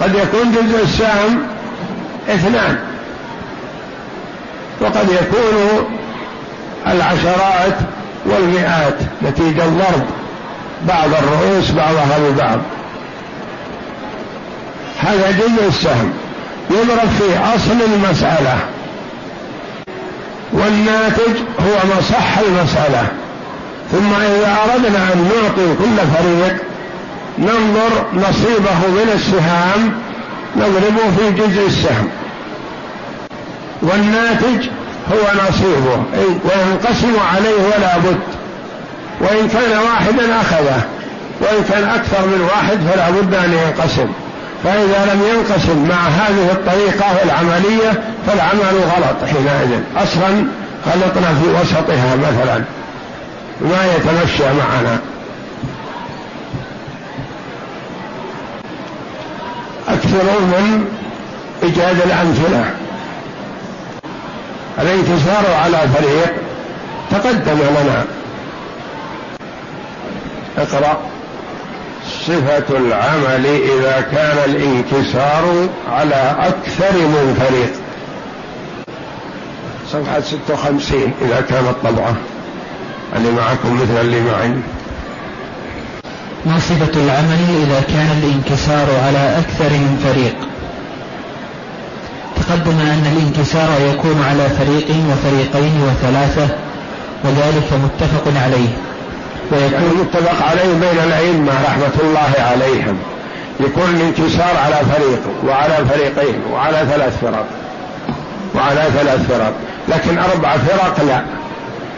قد 0.00 0.14
يكون 0.14 0.52
جزء 0.52 0.82
السهم 0.82 1.42
اثنان. 2.28 2.78
وقد 4.80 5.08
يكون 5.10 5.98
العشرات 6.86 7.74
والمئات 8.26 8.94
نتيجة 9.22 9.62
ضرب 9.62 10.04
بعض 10.88 11.08
الرؤوس 11.22 11.70
بعضها 11.70 12.18
ببعض. 12.18 12.58
هذا 15.00 15.30
جزء 15.30 15.68
السهم. 15.68 16.12
يضرب 16.70 17.08
في 17.18 17.38
أصل 17.56 17.94
المسألة. 17.94 18.58
والناتج 20.52 21.36
هو 21.60 21.98
مصح 21.98 22.38
المسألة. 22.38 23.06
ثم 23.92 24.12
إذا 24.14 24.56
أردنا 24.64 25.12
أن 25.12 25.30
نعطي 25.34 25.74
كل 25.78 26.06
فريق 26.14 26.56
ننظر 27.38 28.06
نصيبه 28.14 28.88
من 28.88 29.10
السهام 29.14 29.92
نضربه 30.56 31.16
في 31.18 31.32
جزء 31.32 31.66
السهم. 31.66 32.08
والناتج 33.82 34.68
هو 35.12 35.48
نصيبه 35.48 36.02
وينقسم 36.44 37.16
عليه 37.34 37.62
ولا 37.76 37.98
بد. 37.98 38.20
وإن 39.20 39.48
كان 39.48 39.78
واحدا 39.78 40.40
أخذه 40.40 40.82
وإن 41.40 41.64
كان 41.70 41.84
أكثر 41.84 42.26
من 42.26 42.48
واحد 42.54 42.78
فلا 42.92 43.10
بد 43.10 43.34
أن 43.34 43.52
ينقسم. 43.52 44.12
فإذا 44.64 45.14
لم 45.14 45.22
ينقسم 45.34 45.88
مع 45.88 46.08
هذه 46.08 46.52
الطريقة 46.52 47.22
العملية 47.24 48.02
فالعمل 48.26 48.80
غلط 48.96 49.30
حينئذ. 49.30 49.80
أصلا 49.96 50.44
غلطنا 50.86 51.34
في 51.34 51.48
وسطها 51.62 52.16
مثلا. 52.16 52.64
ما 53.60 53.94
يتمشى 53.96 54.44
معنا. 54.44 54.98
أكثر 59.88 60.40
من 60.40 60.84
إيجاد 61.62 61.96
الأمثلة. 62.06 62.64
الانتصار 64.78 65.54
على 65.54 65.78
فريق 65.94 66.34
تقدم 67.10 67.58
لنا. 67.58 68.04
اقرأ. 70.58 71.00
صفة 72.26 72.78
العمل 72.78 73.46
إذا 73.46 74.00
كان 74.12 74.36
الانكسار 74.50 75.68
على 75.88 76.36
أكثر 76.38 76.92
من 76.92 77.36
فريق. 77.40 77.72
صفحة 79.92 80.20
56 80.20 81.12
إذا 81.22 81.40
كانت 81.40 81.74
طبعة 81.84 82.14
اللي 83.16 83.30
معكم 83.30 83.80
مثل 83.82 84.00
اللي 84.00 84.20
معي. 84.20 84.54
ما 86.46 86.58
صفة 86.58 87.00
العمل 87.00 87.38
إذا 87.62 87.80
كان 87.88 88.22
الانكسار 88.22 88.86
على 89.04 89.38
أكثر 89.38 89.70
من 89.70 90.00
فريق؟ 90.04 90.49
تقدم 92.50 92.80
أن 92.80 93.12
الانكسار 93.16 93.68
يكون 93.90 94.24
على 94.30 94.48
فريق 94.48 94.88
وفريقين 95.10 95.82
وثلاثة 95.82 96.54
وذلك 97.24 97.72
متفق 97.72 98.40
عليه. 98.44 98.68
ويكون 99.52 100.00
متفق 100.00 100.46
عليه 100.46 100.74
بين 100.74 101.04
الأئمة 101.04 101.52
رحمة 101.64 101.96
الله 102.02 102.32
عليهم. 102.50 102.98
يكون 103.60 103.94
الانكسار 103.94 104.56
على 104.64 104.76
فريق 104.76 105.20
وعلى 105.46 105.76
فريقين 105.90 106.40
وعلى 106.52 106.86
ثلاث 106.90 107.20
فرق 107.20 107.46
وعلى 108.54 108.82
ثلاث 108.98 109.28
فرق 109.28 109.52
لكن 109.88 110.18
أربع 110.18 110.56
فرق 110.56 111.04
لا 111.04 111.22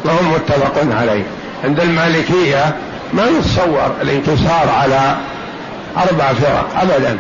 ما 0.05 0.13
هم 0.21 0.33
متفق 0.33 0.97
عليه. 1.01 1.25
عند 1.65 1.81
المالكية 1.81 2.75
ما 3.13 3.23
يتصور 3.25 3.93
الانكسار 4.03 4.69
على 4.81 5.17
أربع 5.97 6.33
فرق 6.33 6.67
أبدا. 6.83 7.19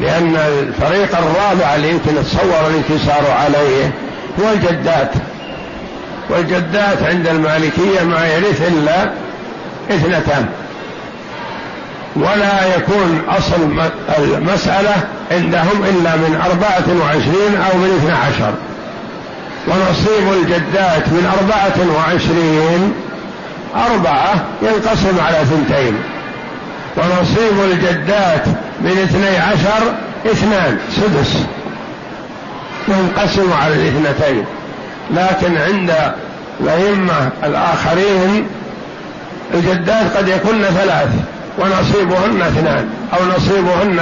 لأن 0.00 0.36
الفريق 0.36 1.18
الرابع 1.18 1.74
اللي 1.74 1.90
يمكن 1.90 2.16
يتصور 2.16 2.66
الانكسار 2.70 3.30
عليه 3.30 3.90
هو 4.40 4.52
الجدات. 4.52 5.10
والجدات 6.30 7.02
عند 7.02 7.26
المالكية 7.26 8.02
ما 8.04 8.26
يرث 8.26 8.68
إلا 8.68 9.10
اثنتان. 9.90 10.46
ولا 12.16 12.76
يكون 12.76 13.22
أصل 13.28 13.82
المسألة 14.18 14.94
عندهم 15.30 15.84
إلا 15.84 16.16
من 16.16 16.40
أربعة 16.50 17.04
وعشرين 17.04 17.60
أو 17.70 17.78
من 17.78 18.00
اثنى 18.00 18.12
عشر. 18.12 18.54
ونصيب 19.68 20.32
الجدات 20.32 21.08
من 21.08 21.32
أربعة 21.38 21.96
وعشرين 21.96 22.92
أربعة 23.76 24.44
ينقسم 24.62 25.20
على 25.20 25.38
ثنتين. 25.44 25.96
ونصيب 26.96 27.72
الجدات 27.72 28.44
من 28.80 28.90
اثني 28.90 29.36
عشر 29.36 29.94
اثنان 30.26 30.78
سدس 30.96 31.42
ينقسم 32.88 33.52
على 33.52 33.74
الاثنتين 33.74 34.44
لكن 35.10 35.58
عند 35.58 35.92
الأئمة 36.60 37.30
الآخرين 37.44 38.46
الجدات 39.54 40.16
قد 40.16 40.28
يكن 40.28 40.62
ثلاث 40.62 41.08
ونصيبهن 41.58 42.42
اثنان 42.42 42.88
أو 43.12 43.26
نصيبهن 43.36 44.00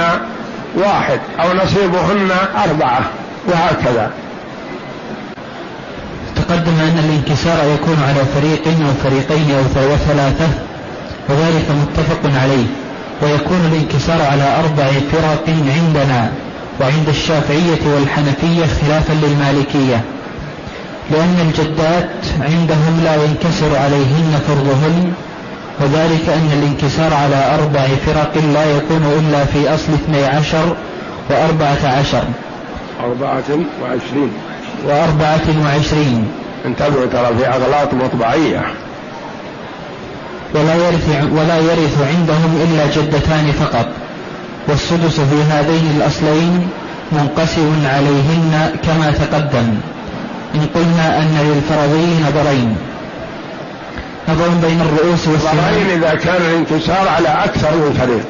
واحد 0.75 1.19
أو 1.39 1.53
نصيبهن 1.53 2.31
أربعة 2.69 3.01
وهكذا. 3.47 4.11
تقدم 6.35 6.73
أن 6.79 6.99
الانكسار 7.09 7.57
يكون 7.73 7.97
على 8.07 8.25
فريق 8.35 8.67
أو 8.67 9.09
فريقين 9.09 9.55
أو 9.55 9.63
ثلاثة 10.07 10.47
وذلك 11.29 11.65
متفق 11.71 12.41
عليه. 12.41 12.65
ويكون 13.21 13.71
الانكسار 13.71 14.21
على 14.21 14.59
أربع 14.59 14.87
فرق 15.11 15.43
عندنا 15.47 16.31
وعند 16.81 17.09
الشافعية 17.09 17.93
والحنفية 17.95 18.65
خلافا 18.65 19.13
للمالكية. 19.13 20.01
لأن 21.11 21.37
الجدات 21.47 22.09
عندهم 22.41 23.01
لا 23.03 23.15
ينكسر 23.15 23.77
عليهن 23.77 24.39
فرضهن 24.47 25.13
وذلك 25.79 26.29
أن 26.29 26.49
الانكسار 26.59 27.13
على 27.13 27.55
أربع 27.59 27.87
فرق 28.05 28.37
لا 28.53 28.77
يكون 28.77 29.03
إلا 29.19 29.45
في 29.45 29.73
أصل 29.73 29.93
اثني 29.93 30.25
عشر 30.25 30.75
وأربعة 31.29 31.99
عشر. 31.99 32.23
أربعة 33.03 33.59
وعشرين. 33.81 34.31
وأربعة 34.87 35.65
وعشرين. 35.65 36.27
انتبهوا 36.65 37.05
ترى 37.05 37.37
في 37.37 37.47
أغلاط 37.47 37.93
مطبعية. 37.93 38.61
ولا 40.55 40.75
يرث 40.75 41.09
ولا 41.31 41.57
يرث 41.57 41.97
عندهم 42.15 42.61
إلا 42.63 42.85
جدتان 42.95 43.51
فقط. 43.51 43.87
والسدس 44.67 45.19
في 45.19 45.43
هذين 45.51 45.93
الأصلين 45.97 46.67
منقسم 47.11 47.83
عليهن 47.85 48.71
كما 48.83 49.11
تقدم. 49.11 49.77
إن 50.55 50.67
قلنا 50.75 51.17
أن 51.17 51.37
للفرضي 51.47 52.23
نظرين. 52.27 52.77
نظر 54.29 54.49
بين 54.67 54.81
الرؤوس 54.81 55.27
والسهام 55.27 55.57
نظرين 55.57 56.03
إذا 56.03 56.15
كان 56.15 56.41
الانكسار 56.41 57.07
على 57.07 57.27
أكثر 57.27 57.71
من 57.75 57.93
فريق. 57.99 58.25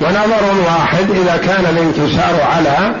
ونظر 0.00 0.60
واحد 0.66 1.10
إذا 1.10 1.36
كان 1.36 1.64
الانكسار 1.64 2.42
على 2.56 2.94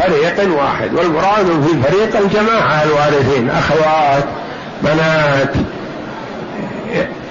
فريق 0.00 0.58
واحد. 0.58 0.94
والمراد 0.94 1.46
في 1.46 1.72
الفريق 1.72 2.20
الجماعة 2.20 2.82
الوارثين 2.82 3.50
أخوات 3.50 4.24
بنات. 4.82 5.54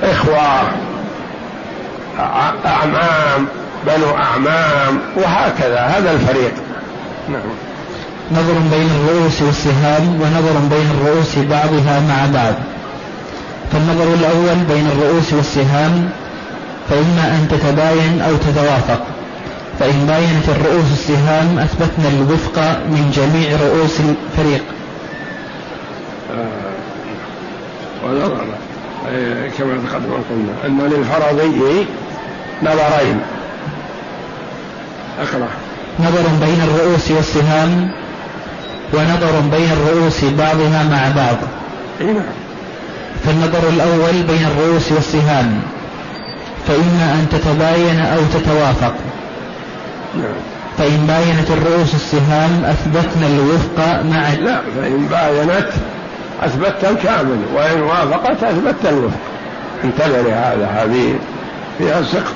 إخوة 0.04 0.62
أعمام 2.66 3.48
بنو 3.88 4.18
أعمام 4.18 5.00
وهكذا 5.18 5.80
هذا 5.80 6.12
الفريق. 6.12 6.54
نعم. 7.30 7.42
نظر 8.32 8.54
بين 8.54 8.90
الرؤوس 8.90 9.42
والسهام 9.42 10.22
ونظر 10.22 10.60
بين 10.76 10.92
الرؤوس 10.92 11.38
بعضها 11.38 12.00
مع 12.00 12.26
بعض. 12.34 12.54
فالنظر 13.72 14.14
الأول 14.14 14.56
بين 14.70 14.88
الرؤوس 14.88 15.34
والسهام 15.34 16.10
فإما 16.90 17.28
أن 17.28 17.48
تتباين 17.52 18.22
أو 18.22 18.36
تتوافق. 18.36 19.02
فإن 19.80 20.06
باينت 20.08 20.50
الرؤوس 20.50 20.92
السهام 20.92 21.60
أثبتنا 21.60 22.10
الوفق 22.10 22.60
من 22.88 23.12
جميع 23.16 23.50
رؤوس 23.68 24.00
الفريق 24.00 24.64
آه 26.32 28.06
ونظر 28.06 28.46
كما 29.58 29.74
تقدم 29.90 30.12
قلنا. 30.30 30.54
أن 30.66 30.82
للفرضي 30.82 31.86
نظرين. 32.64 33.20
أقرأ. 35.20 35.48
نظر 36.00 36.46
بين 36.46 36.62
الرؤوس 36.62 37.12
والسهام 37.12 37.92
ونظر 38.94 39.40
بين 39.52 39.72
الرؤوس 39.72 40.24
بعضها 40.24 40.84
مع 40.84 41.24
بعض. 41.24 41.38
نعم. 42.00 42.24
فالنظر 43.26 43.70
الأول 43.70 44.24
بين 44.28 44.46
الرؤوس 44.46 44.92
والسهام. 44.92 45.62
فإما 46.68 47.14
أن 47.14 47.28
تتباين 47.32 48.00
أو 48.00 48.20
تتوافق. 48.34 48.94
نعم. 50.16 50.36
فإن 50.78 51.06
باينت 51.08 51.52
الرؤوس 51.52 51.96
السهام 51.96 52.66
أثبتنا 52.66 53.28
الوفق 53.28 54.04
مع 54.04 54.34
لا 54.34 54.62
فإن 54.82 55.08
باينت 55.12 55.70
أثبتت 56.44 56.86
الكامل 56.86 57.38
وإن 57.56 57.82
وافقت 57.82 58.44
أثبتت 58.44 58.86
الوفق. 58.86 59.35
انتبه 59.86 60.22
لهذا 60.22 60.66
هذه 60.66 61.16
فيها 61.78 62.04
سقط 62.04 62.36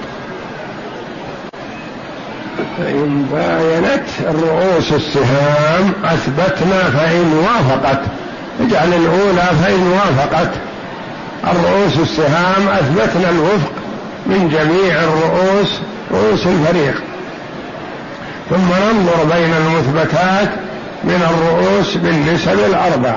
فإن 2.77 3.25
باينت 3.31 4.07
الرؤوس 4.19 4.93
السهام 4.93 5.93
أثبتنا 6.05 6.83
فإن 6.83 7.33
وافقت. 7.33 7.99
اجعل 8.61 8.93
الأولى 8.93 9.49
فإن 9.63 9.87
وافقت. 9.87 10.49
الرؤوس 11.43 11.97
السهام 11.97 12.67
أثبتنا 12.67 13.29
الوفق 13.29 13.71
من 14.25 14.49
جميع 14.49 15.03
الرؤوس 15.03 15.79
رؤوس 16.11 16.47
الفريق. 16.47 17.01
ثم 18.49 18.57
ننظر 18.57 19.23
بين 19.23 19.53
المثبتات 19.53 20.49
من 21.03 21.29
الرؤوس 21.29 21.97
بالنسب 21.97 22.59
الأربع 22.59 23.15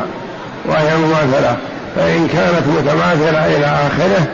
وهي 0.67 0.97
مماثلة 0.97 1.57
فإن 1.97 2.29
كانت 2.29 2.67
متماثلة 2.79 3.57
إلى 3.57 3.67
آخره 3.67 4.27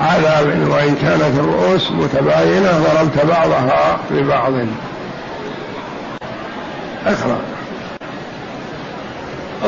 عذاب 0.00 0.46
وإن 0.46 0.96
كانت 1.02 1.38
الرؤوس 1.38 1.90
متباينة 1.90 2.72
ضربت 2.72 3.26
بعضها 3.28 3.98
ببعض. 4.10 4.52
اقرأ. 7.06 7.38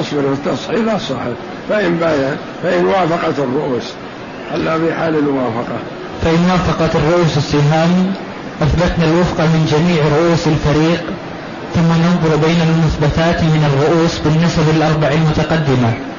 اصبر 0.01 0.21
التصحيح 0.21 0.95
الصحيح 0.95 1.35
فإن 1.69 1.97
باين 1.97 2.37
فإن 2.63 2.85
وافقت 2.85 3.39
الرؤوس. 3.39 3.93
هلا 4.53 4.79
في 4.79 4.95
حال 4.95 5.19
الموافقة. 5.19 5.79
فإن 6.23 6.51
وافقت 6.51 6.97
الرؤوس 6.97 7.37
السهام 7.37 8.13
أثبتنا 8.63 9.05
الوفق 9.05 9.41
من 9.41 9.67
جميع 9.73 10.03
رؤوس 10.19 10.47
الفريق 10.47 11.05
ثم 11.75 11.89
ننظر 11.89 12.37
بين 12.37 12.61
المثبتات 12.61 13.43
من 13.43 13.65
الرؤوس 13.73 14.19
بالنسب 14.19 14.77
الأربع 14.77 15.09
المتقدمة. 15.09 16.10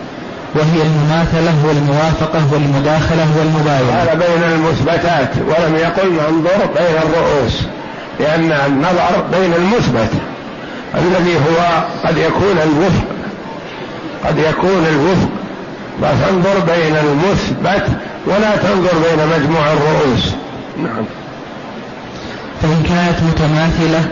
وهي 0.56 0.82
المماثلة 0.82 1.54
والموافقة 1.68 2.54
والمداخلة 2.54 3.28
والمباينة. 3.38 3.92
هذا 3.92 4.14
بين 4.14 4.44
المثبتات 4.44 5.30
ولم 5.38 5.76
يقل 5.76 6.10
ننظر 6.12 6.66
بين 6.76 6.98
الرؤوس 6.98 7.62
لأن 8.20 8.52
النظر 8.52 9.24
بين 9.32 9.54
المثبت 9.54 10.10
الذي 10.96 11.36
هو 11.36 11.84
قد 12.04 12.18
يكون 12.18 12.58
الوفق 12.64 13.06
قد 14.26 14.38
يكون 14.38 14.86
الوفق. 14.90 15.30
فتنظر 16.02 16.60
بين 16.60 16.96
المثبت 16.96 17.88
ولا 18.28 18.56
تنظر 18.56 18.92
بين 18.94 19.28
مجموع 19.28 19.66
الرؤوس. 19.74 20.32
نعم. 20.78 21.06
فإن 22.62 22.84
كانت 22.90 23.24
متماثلة 23.24 24.12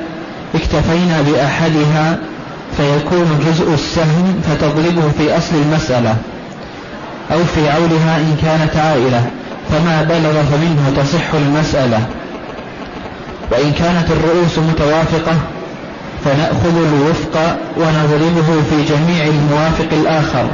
اكتفينا 0.56 1.22
بأحدها 1.22 2.20
فيكون 2.78 3.40
جزء 3.48 3.74
السهم 3.74 4.42
فتضربه 4.44 5.12
في 5.18 5.38
أصل 5.38 5.56
المسألة. 5.56 6.16
أو 7.32 7.38
في 7.56 7.70
عولها 7.70 8.18
إن 8.18 8.38
كانت 8.42 8.76
عائلة 8.76 9.24
فما 9.72 10.04
بلغ 10.04 10.44
فمنه 10.44 11.04
تصح 11.04 11.34
المسألة. 11.34 12.00
وإن 13.52 13.72
كانت 13.72 14.12
الرؤوس 14.12 14.60
متوافقة 14.60 15.36
فنأخذ 16.26 16.76
الوفق 16.78 17.58
ونضربه 17.78 18.62
في 18.70 18.94
جميع 18.94 19.26
الموافق 19.26 19.88
الآخر. 19.92 20.46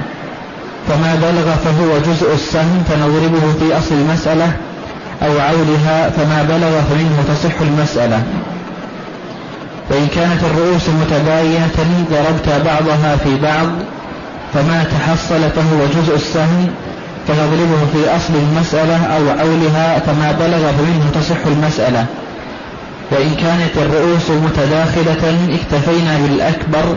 فما 0.87 1.15
بلغ 1.15 1.55
فهو 1.55 1.99
جزء 1.99 2.33
السهم 2.33 2.83
فنضربه 2.89 3.53
في 3.59 3.77
أصل 3.77 3.95
المسألة 3.95 4.51
أو 5.23 5.39
عولها 5.39 6.09
فما 6.09 6.43
بلغ 6.49 6.81
فمنه 6.81 7.23
تصح 7.27 7.61
المسألة. 7.61 8.23
وإن 9.89 10.07
كانت 10.15 10.43
الرؤوس 10.43 10.89
متباينة 10.89 12.05
ضربت 12.11 12.65
بعضها 12.65 13.15
في 13.15 13.35
بعض 13.35 13.67
فما 14.55 14.83
تحصل 14.83 15.41
فهو 15.55 15.85
جزء 15.95 16.15
السهم 16.15 16.67
فنضربه 17.27 17.85
في 17.93 18.15
أصل 18.15 18.33
المسألة 18.35 19.05
أو 19.05 19.29
عولها 19.39 19.99
فما 19.99 20.31
بلغ 20.31 20.71
فمنه 20.71 21.11
تصح 21.13 21.45
المسألة. 21.45 22.05
وإن 23.11 23.29
كانت 23.35 23.77
الرؤوس 23.77 24.29
متداخلة 24.29 25.37
اكتفينا 25.49 26.17
بالأكبر 26.17 26.95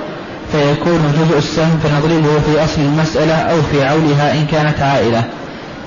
فيكون 0.52 1.12
جزء 1.20 1.38
السهم 1.38 1.78
فنضربه 1.84 2.40
في 2.46 2.64
أصل 2.64 2.80
المسألة 2.80 3.34
أو 3.34 3.56
في 3.72 3.84
عولها 3.84 4.32
إن 4.34 4.46
كانت 4.46 4.80
عائلة. 4.80 5.24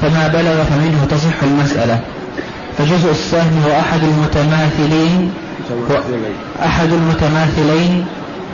فما 0.01 0.27
بلغ 0.27 0.63
فمنه 0.63 1.07
تصح 1.09 1.43
المسألة. 1.43 1.99
فجزء 2.77 3.11
السهم 3.11 3.63
هو 3.65 3.79
أحد 3.79 3.99
المتماثلين 4.03 5.33
أحد 6.65 6.89
المتماثلين 6.93 8.05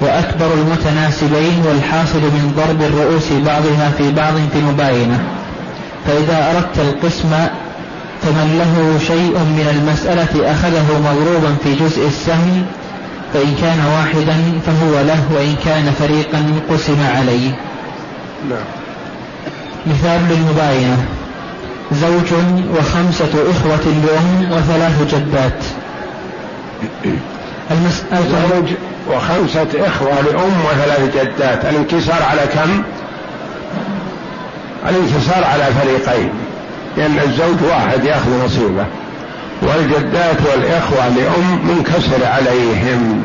وأكبر 0.02 0.54
المتناسبين 0.54 1.64
والحاصل 1.68 2.20
من 2.20 2.54
ضرب 2.58 2.82
الرؤوس 2.82 3.32
بعضها 3.46 3.92
في 3.98 4.12
بعض 4.12 4.34
في 4.54 4.62
مباينة. 4.62 5.20
فإذا 6.08 6.52
أردت 6.52 6.80
القسم 6.80 7.30
فمن 8.22 8.48
له 8.60 9.00
شيء 9.08 9.38
من 9.38 9.68
المسألة 9.76 10.52
أخذه 10.52 10.86
مضروبا 11.00 11.56
في 11.64 11.76
جزء 11.76 12.08
السهم 12.08 12.66
فإن 13.34 13.56
كان 13.62 13.80
واحدا 13.86 14.38
فهو 14.66 15.02
له 15.02 15.24
وإن 15.36 15.56
كان 15.66 15.92
فريقا 16.00 16.44
قسم 16.70 16.98
عليه. 17.16 17.52
نعم. 18.50 18.66
مثال 19.88 20.22
للمباينة. 20.30 20.98
زوج 21.92 22.34
وخمسة 22.78 23.52
إخوة 23.52 23.94
لأم 24.06 24.52
وثلاث 24.52 25.16
جدات. 25.16 25.64
المسألة 27.72 28.50
زوج 28.50 28.74
وخمسة 29.12 29.88
إخوة 29.88 30.22
لأم 30.22 30.66
وثلاث 30.66 31.16
جدات 31.16 31.66
الانكسار 31.66 32.24
على 32.24 32.42
كم؟ 32.54 32.84
الانكسار 34.90 35.44
على 35.44 35.64
فريقين. 35.82 36.30
لأن 36.98 37.20
الزوج 37.20 37.70
واحد 37.70 38.04
يأخذ 38.04 38.46
نصيبه. 38.46 38.86
والجدات 39.62 40.38
والإخوة 40.52 41.08
لأم 41.08 41.68
منكسر 41.68 42.26
عليهم. 42.26 43.24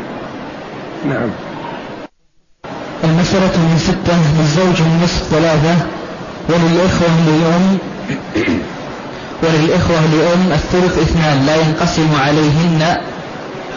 نعم. 1.05 1.31
المسألة 3.05 3.59
من 3.59 3.79
ستة 3.79 4.17
للزوج 4.39 4.87
النصف 4.87 5.23
ثلاثة 5.31 5.75
وللإخوة 6.49 7.09
لأم 7.27 7.79
وللإخوة 9.43 10.01
لأم 10.01 10.53
الثلث 10.53 10.99
اثنان 10.99 11.47
لا 11.47 11.57
ينقسم 11.57 12.09
عليهن 12.21 12.97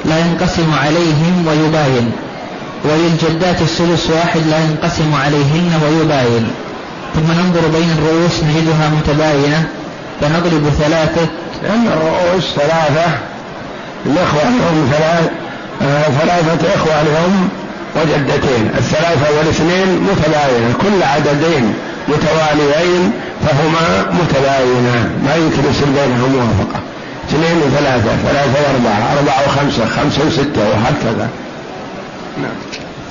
لا 0.10 0.20
ينقسم 0.20 0.74
عليهم 0.84 1.46
ويباين. 1.48 2.12
وللجدات 2.86 3.62
السدس 3.62 4.10
واحد 4.10 4.42
لا 4.50 4.60
ينقسم 4.60 5.16
عليهن 5.16 5.72
ويباين. 5.84 6.48
ثم 7.16 7.32
ننظر 7.32 7.68
بين 7.68 7.90
الرؤوس 7.98 8.44
نجدها 8.44 8.90
متباينة. 8.90 9.68
فنضرب 10.22 10.70
ثلاثة. 10.80 11.28
لأن 11.64 11.88
الرؤوس 11.88 12.44
ثلاثة. 12.56 13.08
الإخوة 14.06 14.44
لهم 14.44 14.90
ثلاث 14.92 15.30
آه 15.82 16.04
ثلاثة 16.04 16.76
إخوة 16.76 17.04
لهم 17.04 17.50
وجدتين. 17.96 18.70
الثلاثة 18.78 19.38
والاثنين 19.38 20.00
متباينة. 20.02 20.74
كل 20.82 21.04
عددين 21.04 21.74
متواليين 22.08 23.12
فهما 23.46 24.12
متباينان 24.12 25.10
ما 25.26 25.36
يمكن 25.36 25.70
يصير 25.70 25.88
بينهم 25.88 26.32
موافقة. 26.32 26.80
اثنين 27.30 27.58
وثلاثة 27.58 28.16
ثلاثة 28.28 28.60
وأربعة 28.62 29.18
أربعة 29.18 29.42
وخمسة 29.48 29.86
خمسة 29.86 30.28
وستة 30.28 30.70
وهكذا. 30.70 31.30
نعم. 32.38 32.56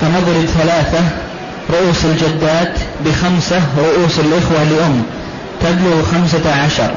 فنضرب 0.00 0.46
ثلاثة 0.46 1.00
رؤوس 1.70 2.05
الجدات 2.05 2.79
بخمسة 3.05 3.61
رؤوس 3.79 4.18
الإخوة 4.18 4.64
لأم 4.64 5.03
تبلغ 5.61 6.03
خمسة 6.12 6.62
عشر. 6.64 6.90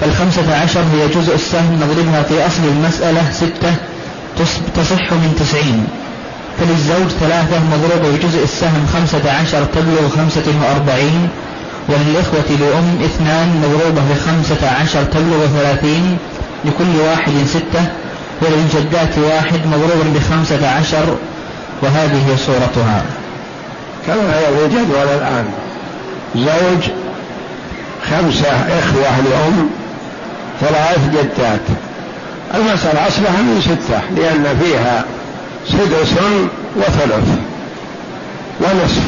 فالخمسة 0.00 0.56
عشر 0.62 0.80
هي 0.80 1.08
جزء 1.08 1.34
السهم 1.34 1.80
نضربها 1.82 2.22
في 2.22 2.46
أصل 2.46 2.62
المسألة 2.64 3.22
ستة 3.32 3.74
تصح 4.76 5.12
من 5.12 5.36
تسعين. 5.40 5.86
فللزوج 6.58 7.08
ثلاثة 7.20 7.60
مضروبة 7.72 8.16
بجزء 8.16 8.44
السهم 8.44 8.86
خمسة 8.94 9.32
عشر 9.32 9.64
تبلغ 9.64 10.08
خمسة 10.16 10.44
وأربعين 10.62 11.28
وللإخوة 11.88 12.56
لأم 12.60 12.98
اثنان 13.04 13.62
مضروبة 13.64 14.02
بخمسة 14.10 14.70
عشر 14.82 15.04
تبلغ 15.04 15.46
ثلاثين 15.46 16.18
لكل 16.64 17.00
واحد 17.00 17.32
ستة 17.46 17.86
وللجدات 18.42 19.18
واحد 19.18 19.66
مضروب 19.66 20.14
بخمسة 20.14 20.68
عشر 20.68 21.16
وهذه 21.82 22.36
صورتها. 22.46 23.02
كما 24.06 24.32
في 24.32 24.64
الجدول 24.64 25.08
الآن 25.18 25.44
زوج 26.36 26.90
خمسة 28.10 28.50
إخوة 28.78 29.20
لأم 29.20 29.70
ثلاث 30.60 30.98
جدات. 31.12 31.60
المسألة 32.54 33.06
أصلها 33.08 33.42
من 33.42 33.60
ستة 33.60 34.00
لأن 34.16 34.58
فيها 34.62 35.04
سدس 35.68 36.12
وثلث 36.76 37.28
ونصف. 38.60 39.02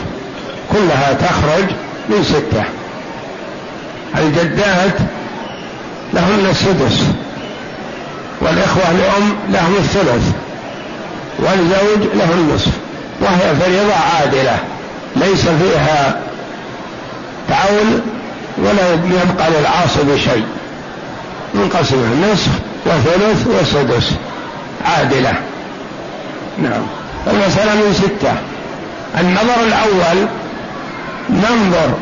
كلها 0.73 1.13
تخرج 1.13 1.65
من 2.11 2.25
ستة. 2.25 2.65
الجدات 4.19 4.99
لهن 6.15 6.47
السدس. 6.51 7.05
والإخوة 8.41 8.93
لأم 8.93 9.35
لهم 9.53 9.75
الثلث. 9.77 10.33
والزوج 11.39 12.15
له 12.15 12.33
النصف. 12.35 12.73
وهي 13.21 13.55
فريضة 13.61 13.95
عادلة. 13.95 14.59
ليس 15.17 15.41
فيها 15.41 16.21
تعول 17.49 18.01
ولا 18.59 18.93
يبقى 18.93 19.51
للعاصب 19.51 20.17
شيء 20.17 20.45
منقسمة. 21.55 22.33
نصف 22.33 22.51
وثلث 22.87 23.47
وسدس. 23.47 24.11
عادلة. 24.87 25.33
نعم. 26.59 26.83
المسألة 27.27 27.75
من 27.75 27.95
ستة. 27.95 28.33
النظر 29.21 29.65
الأول 29.67 30.27
ننظر 31.33 31.95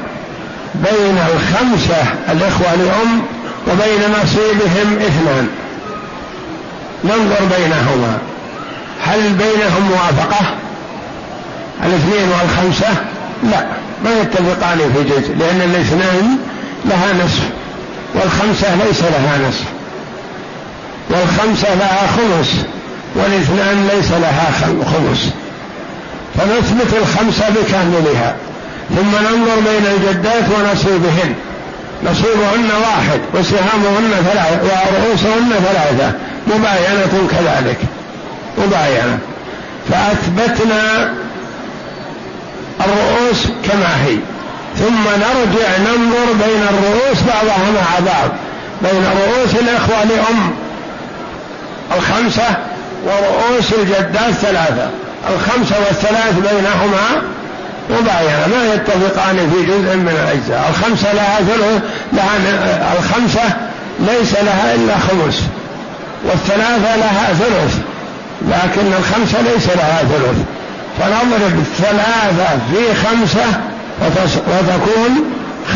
بين 0.75 1.19
الخمسة 1.19 2.03
الإخوة 2.33 2.75
لأم 2.75 3.23
وبين 3.67 4.01
نصيبهم 4.23 4.99
اثنان. 5.07 5.49
ننظر 7.05 7.57
بينهما. 7.57 8.19
هل 9.05 9.21
بينهم 9.33 9.91
موافقة؟ 9.91 10.55
الاثنين 11.85 12.29
والخمسة؟ 12.29 12.95
لا 13.51 13.67
ما 14.05 14.21
يتفقان 14.21 14.79
في 14.79 15.05
جزء 15.05 15.37
لأن 15.37 15.61
الاثنين 15.61 16.39
لها 16.85 17.13
نصف 17.25 17.43
والخمسة 18.15 18.85
ليس 18.87 19.03
لها 19.03 19.49
نصف. 19.49 19.65
والخمسة 21.11 21.75
لها 21.75 22.07
خمس 22.07 22.65
والاثنان 23.15 23.89
ليس 23.95 24.11
لها 24.11 24.51
خمس. 24.85 25.31
فنثبت 26.37 26.95
الخمسة 27.03 27.45
بكاملها. 27.51 28.37
ثم 28.97 29.11
ننظر 29.11 29.61
بين 29.61 29.87
الجدات 29.87 30.45
ونصيبهن. 30.49 31.35
نصيبهن 32.05 32.71
واحد 32.81 33.21
وسهامهن 33.35 34.13
ثلاثة 34.33 34.63
ورؤوسهن 34.63 35.51
ثلاثة. 35.51 36.13
مباينة 36.47 37.29
كذلك. 37.31 37.79
مباينة. 38.59 39.19
فأثبتنا 39.91 41.13
الرؤوس 42.81 43.47
كما 43.65 44.05
هي. 44.05 44.17
ثم 44.79 45.05
نرجع 45.05 45.79
ننظر 45.79 46.33
بين 46.33 46.63
الرؤوس 46.63 47.19
بعضها 47.23 47.71
مع 47.75 48.13
بعض. 48.13 48.31
بين 48.83 49.05
رؤوس 49.05 49.55
الإخوة 49.55 50.05
لأم. 50.05 50.51
الخمسة 51.97 52.57
ورؤوس 53.05 53.73
الجدات 53.73 54.33
ثلاثة. 54.43 54.91
الخمسة 55.35 55.77
والثلاث 55.79 56.35
بينهما 56.35 57.23
مباينة 57.91 58.47
ما 58.47 58.75
يتفقان 58.75 59.37
في 59.37 59.67
جزء 59.67 59.97
من 59.97 60.09
الأجزاء. 60.09 60.71
الخمسة 60.71 61.13
لها 61.13 61.39
ثلث 61.39 61.83
لها 62.13 62.93
الخمسة 62.99 63.57
ليس 64.01 64.33
لها 64.33 64.75
إلا 64.75 64.95
خمس. 64.99 65.43
والثلاثة 66.25 66.97
لها 66.97 67.33
ثلث 67.33 67.79
لكن 68.49 68.93
الخمسة 68.99 69.41
ليس 69.41 69.67
لها 69.67 70.01
ثلث 70.03 70.39
فنضرب 70.99 71.65
ثلاثة 71.79 72.59
في 72.73 73.07
خمسة 73.07 73.61
وتكون 74.49 75.25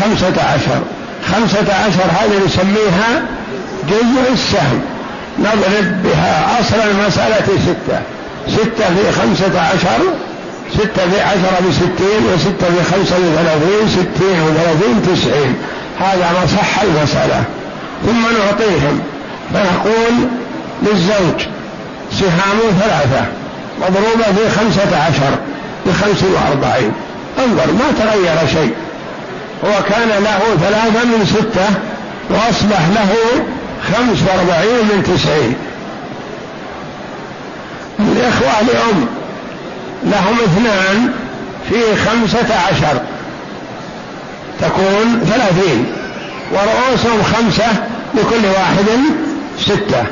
خمسة 0.01 0.43
عشر. 0.43 0.81
خمسة 1.33 1.73
عشر 1.73 2.03
هذه 2.19 2.45
نسميها 2.45 3.21
جزء 3.89 4.33
السهم. 4.33 4.81
نضرب 5.39 6.03
بها 6.03 6.59
أصل 6.59 6.75
المسألة 6.91 7.45
ستة. 7.65 7.99
ستة 8.47 8.85
في 8.95 9.11
خمسة 9.21 9.61
عشر 9.61 10.03
ستة 10.73 11.11
في 11.11 11.21
عشرة 11.21 11.59
بستين 11.69 12.33
وستة 12.35 12.67
في 12.67 12.83
خمسة 12.91 13.15
بثلاثين 13.17 13.89
ستين 13.89 14.41
وثلاثين 14.41 15.15
تسعين. 15.15 15.55
هذا 15.99 16.31
ما 16.31 16.47
صح 16.57 16.81
المسألة. 16.81 17.43
ثم 18.05 18.21
نعطيهم. 18.21 19.01
فنقول 19.53 20.13
للزوج 20.81 21.47
سهام 22.11 22.59
ثلاثة 22.81 23.25
مضروبة 23.81 24.23
في 24.23 24.59
خمسة 24.59 24.97
عشر 24.97 25.37
بخمس 25.85 26.23
وأربعين. 26.23 26.91
انظر 27.39 27.71
ما 27.71 27.91
تغير 27.99 28.47
شيء. 28.47 28.73
هو 29.65 29.83
كان 29.89 30.09
له 30.23 30.39
ثلاثة 30.61 31.05
من 31.05 31.25
ستة 31.25 31.65
وأصبح 32.29 32.79
له 32.95 33.15
خمس 33.93 34.17
وأربعين 34.27 34.85
من 34.85 35.03
تسعين. 35.03 35.55
الإخوة 37.99 38.61
لأم 38.61 39.22
لهم 40.05 40.37
اثنان 40.45 41.11
في 41.69 41.95
خمسة 41.95 42.55
عشر. 42.55 43.01
تكون 44.61 45.25
ثلاثين. 45.25 45.85
ورؤوسهم 46.51 47.23
خمسة 47.23 47.67
لكل 48.13 48.45
واحد 48.45 48.99
ستة. 49.59 50.03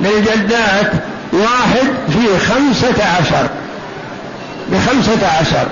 للجدات 0.00 0.92
واحد 1.32 1.86
في 2.08 2.38
خمسة 2.38 3.04
عشر. 3.04 3.48
بخمسة 4.72 5.28
عشر. 5.40 5.66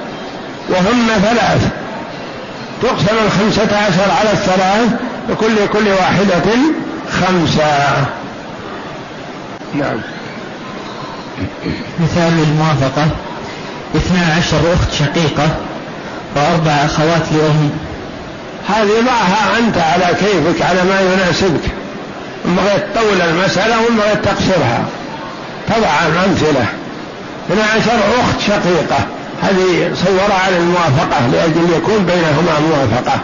وهن 0.68 1.08
ثلاث. 1.22 1.68
تقسم 2.82 3.16
الخمسة 3.26 3.76
عشر 3.76 4.10
على 4.20 4.32
الثلاث 4.32 4.88
لكل 5.28 5.66
كل 5.72 5.88
واحدة 5.88 6.56
خمسة. 7.12 8.06
نعم. 9.74 10.15
مثال 12.00 12.32
للموافقة. 12.36 13.08
اثنا 13.96 14.34
عشر 14.38 14.74
أخت 14.74 14.92
شقيقة 14.92 15.48
وأربع 16.36 16.70
أخوات 16.70 17.32
لأم. 17.32 17.70
هذه 18.68 19.04
ضعها 19.04 19.58
أنت 19.58 19.78
على 19.78 20.14
كيفك 20.14 20.62
على 20.62 20.84
ما 20.84 21.00
يناسبك. 21.00 21.70
إن 22.44 22.56
بغيت 22.56 22.84
تطول 22.94 23.20
المسألة 23.20 23.80
وإن 23.80 23.96
بغيت 23.96 24.24
تقصرها. 24.24 24.84
تضع 25.68 26.06
الأمثلة 26.06 26.66
اثنا 27.50 27.64
عشر 27.64 27.98
أخت 28.20 28.40
شقيقة. 28.40 28.98
هذه 29.42 29.92
صورها 30.04 30.38
على 30.46 30.56
الموافقة 30.56 31.26
لأجل 31.32 31.76
يكون 31.76 32.06
بينهما 32.06 32.60
موافقة. 32.70 33.20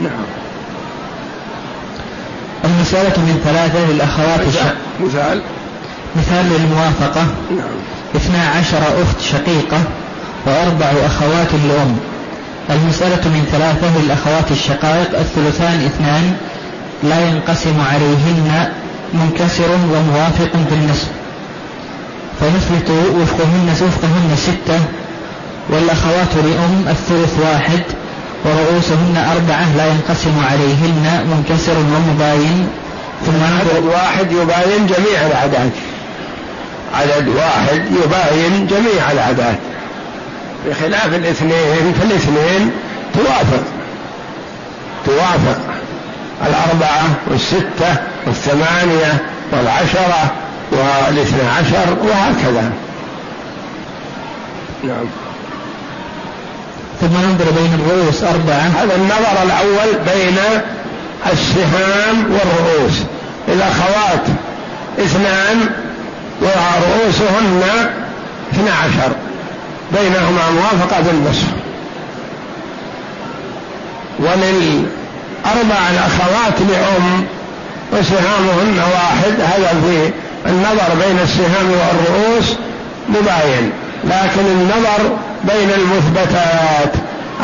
نعم. 0.00 0.24
المسألة 2.64 3.18
من 3.18 3.40
ثلاثة 3.44 3.92
للأخوات 3.92 4.40
مثال, 5.00 5.42
مثال 6.16 6.46
للموافقة. 6.46 7.26
نعم. 7.50 7.76
اثنا 8.16 8.48
عشر 8.48 8.78
أخت 8.78 9.20
شقيقة 9.20 9.78
وأربع 10.46 10.86
أخوات 11.06 11.52
لأم. 11.68 11.96
المسألة 12.70 13.28
من 13.28 13.46
ثلاثة 13.52 14.02
للأخوات 14.02 14.50
الشقائق. 14.50 15.18
الثلثان 15.18 15.84
اثنان. 15.86 16.36
لا 17.02 17.28
ينقسم 17.28 17.80
عليهن 17.92 18.68
منكسر 19.14 19.70
وموافق 19.94 20.52
في 20.68 20.74
النصف 20.74 21.08
فنثبت 22.40 22.90
وفقهن 22.90 23.68
وفقهن 23.70 24.36
ستة. 24.36 24.80
والأخوات 25.70 26.34
لأم 26.34 26.84
الثلث 26.88 27.38
واحد. 27.42 27.82
ورؤوسهن 28.44 29.16
أربعة. 29.16 29.76
لا 29.76 29.86
ينقسم 29.86 30.34
عليهن 30.50 31.26
منكسر 31.30 31.76
ومباين. 31.78 32.68
ثم 33.26 33.44
عدد 33.44 33.84
واحد 33.84 34.32
يباين 34.32 34.86
جميع 34.86 35.26
العادات 35.26 35.72
عدد 36.94 37.28
واحد 37.28 37.82
يباين 38.04 38.66
جميع 38.66 39.12
العادات 39.12 39.58
بخلاف 40.66 41.14
الاثنين 41.14 41.94
فالاثنين 42.00 42.70
توافق. 43.14 43.62
توافق. 45.06 45.58
الأربعة 46.46 47.04
والستة 47.30 47.96
والثمانية 48.26 49.18
والعشرة 49.52 50.32
والاثنى 50.72 51.48
عشر 51.58 51.96
وهكذا. 52.02 52.72
نعم. 54.84 55.04
ثم 57.00 57.06
ننظر 57.06 57.50
بين 57.50 57.74
الرؤوس 57.74 58.22
أربعة. 58.22 58.82
هذا 58.82 58.94
النظر 58.96 59.42
الأول 59.42 59.98
بين 60.14 60.38
السهام 61.32 62.24
والرؤوس. 62.24 63.02
الأخوات 63.48 64.26
اثنان 64.98 65.68
ورؤوسهن 66.42 67.62
اثنى 68.52 68.70
عشر. 68.70 69.12
بينهما 69.92 70.50
موافقة 70.50 71.00
بالنصف. 71.00 71.46
وللأربع 74.18 75.90
الأخوات 75.90 76.60
لأم 76.70 77.24
وسهامهن 77.92 78.78
واحد. 78.92 79.40
هذا 79.40 79.74
في 79.86 80.10
النظر 80.46 81.06
بين 81.06 81.18
السهام 81.22 81.70
والرؤوس 81.70 82.56
مباين 83.08 83.72
لكن 84.04 84.46
النظر 84.46 85.16
بين 85.44 85.70
المثبتات. 85.70 86.92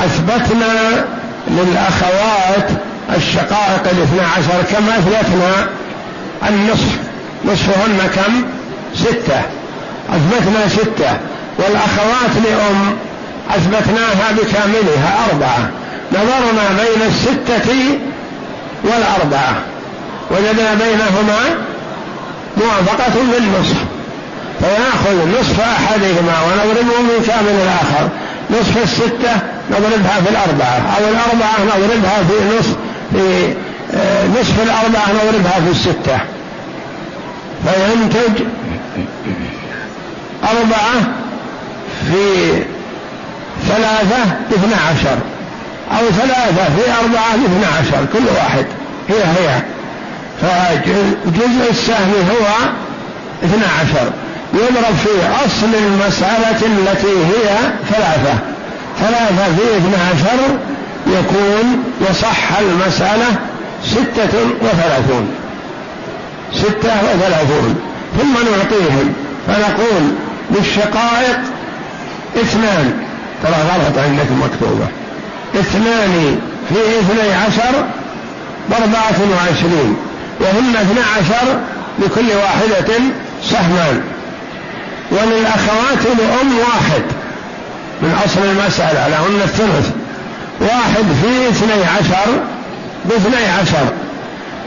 أثبتنا 0.04 1.04
للأخوات 1.48 2.70
الشقائق 3.16 3.82
الاثنى 3.84 4.20
عشر 4.20 4.62
كم 4.70 4.88
أثبتنا 4.88 5.66
النصف. 6.48 6.98
نصفهن 7.44 8.10
كم؟ 8.14 8.57
ستة. 8.94 9.42
أثبتنا 10.10 10.68
ستة. 10.68 11.18
والأخوات 11.58 12.34
لأم 12.44 12.96
أثبتناها 13.50 14.32
بكاملها 14.32 15.18
أربعة. 15.30 15.70
نظرنا 16.12 16.68
بين 16.78 17.06
الستة 17.06 17.98
والأربعة. 18.84 19.54
وجدنا 20.30 20.74
بينهما 20.74 21.38
موافقة 22.56 23.12
للنصف. 23.22 23.76
فنأخذ 24.60 25.40
نصف 25.40 25.60
أحدهما 25.60 26.42
ونضربه 26.42 27.00
من 27.02 27.24
كامل 27.26 27.60
الآخر. 27.62 28.08
نصف 28.50 28.82
الستة 28.82 29.32
نضربها 29.70 30.20
في 30.24 30.30
الأربعة. 30.30 30.82
أو 30.96 31.04
الأربعة 31.08 31.76
نضربها 31.76 32.18
في 32.28 32.58
نصف 32.58 32.76
في 33.12 33.54
آه، 33.94 34.26
نصف 34.26 34.62
الأربعة 34.62 35.08
نضربها 35.12 35.60
في 35.60 35.70
الستة. 35.70 36.18
فينتج 37.64 38.44
أربعة 40.44 40.94
في 42.10 42.52
ثلاثة 43.68 44.24
باثنى 44.50 44.74
عشر 44.74 45.18
أو 45.92 46.10
ثلاثة 46.10 46.64
في 46.76 46.90
أربعة 47.02 47.36
باثنى 47.36 47.66
عشر 47.78 48.06
كل 48.12 48.26
واحد. 48.36 48.66
هي 49.08 49.24
هي. 49.24 49.62
فجزء 50.42 51.70
السهم 51.70 52.12
هو 52.30 52.46
اثنى 53.44 53.64
عشر. 53.80 54.10
يضرب 54.54 54.96
في 55.04 55.44
أصل 55.46 55.74
المسألة 55.74 56.66
التي 56.66 57.06
هي 57.06 57.56
ثلاثة. 57.90 58.38
ثلاثة 59.00 59.56
في 59.56 59.76
اثنى 59.76 59.96
عشر 59.96 60.58
يكون 61.06 61.84
يصح 62.10 62.58
المسألة 62.58 63.26
ستة 63.84 64.38
وثلاثون. 64.62 65.28
ستة 66.54 66.92
وثلاثون. 67.14 67.87
ثم 68.16 68.32
نعطيهم. 68.32 69.14
فنقول 69.46 70.02
للشقائق 70.50 71.38
اثنان. 72.36 72.92
ترى 73.42 73.52
غلط 73.52 73.98
عندكم 73.98 74.42
مكتوبة. 74.42 74.86
اثنان 75.54 76.40
في 76.68 76.74
اثني 76.74 77.32
عشر 77.34 77.84
بأربعة 78.70 79.20
وعشرين 79.36 79.96
وهن 80.40 80.76
اثنى 80.76 81.00
عشر 81.00 81.58
لكل 81.98 82.36
واحدة 82.36 82.94
سهمان. 83.44 84.00
وللأخوات 85.10 86.18
لأم 86.18 86.58
واحد. 86.58 87.02
من 88.02 88.20
أصل 88.24 88.40
المسألة 88.44 89.08
لهن 89.08 89.42
الثلث. 89.44 89.90
واحد 90.60 91.04
في 91.22 91.48
اثني 91.48 91.84
عشر 91.84 92.30
باثني 93.04 93.46
عشر. 93.46 94.07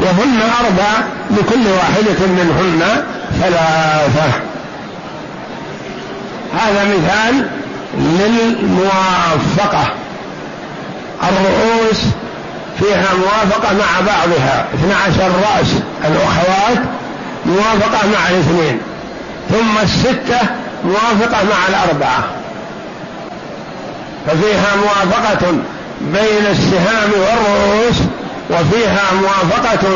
وهن 0.02 0.42
أربع 0.42 1.06
لكل 1.32 1.68
واحدة 1.68 2.28
منهن 2.28 3.04
ثلاثة. 3.42 4.32
هذا 6.60 6.84
مثال 6.84 7.48
للموافقة. 7.98 9.94
الرؤوس 11.24 12.02
فيها 12.80 13.08
موافقة 13.14 13.74
مع 13.74 14.00
بعضها. 14.08 14.66
اثنى 14.74 14.94
عشر 14.94 15.32
رأس 15.32 15.68
الأخوات 16.06 16.86
موافقة 17.46 18.08
مع 18.08 18.30
الاثنين. 18.30 18.80
ثم 19.50 19.78
الستة 19.84 20.40
موافقة 20.86 21.44
مع 21.44 21.68
الأربعة. 21.70 22.24
ففيها 24.28 24.76
موافقة 24.76 25.52
بين 26.02 26.46
السهام 26.52 27.10
والرؤوس 27.12 27.98
وفيها 28.52 29.02
موافقة 29.22 29.88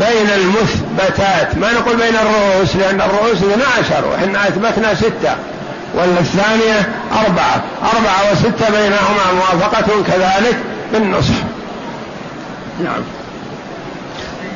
بين 0.00 0.30
المثبتات. 0.34 1.58
ما 1.58 1.72
نقول 1.72 1.96
بين 1.96 2.14
الرؤوس؟ 2.16 2.76
لأن 2.76 3.00
الرؤوس 3.00 3.36
اثنا 3.36 3.64
عشر 3.78 4.08
وإحنا 4.08 4.48
أثبتنا 4.48 4.94
ستة. 4.94 5.34
والثانية 5.94 6.88
أربعة. 7.12 7.64
أربعة 7.94 8.32
وستة 8.32 8.70
بينهما 8.70 9.32
موافقة 9.34 10.02
كذلك 10.06 10.56
بالنصف 10.92 11.42
نعم. 12.84 13.02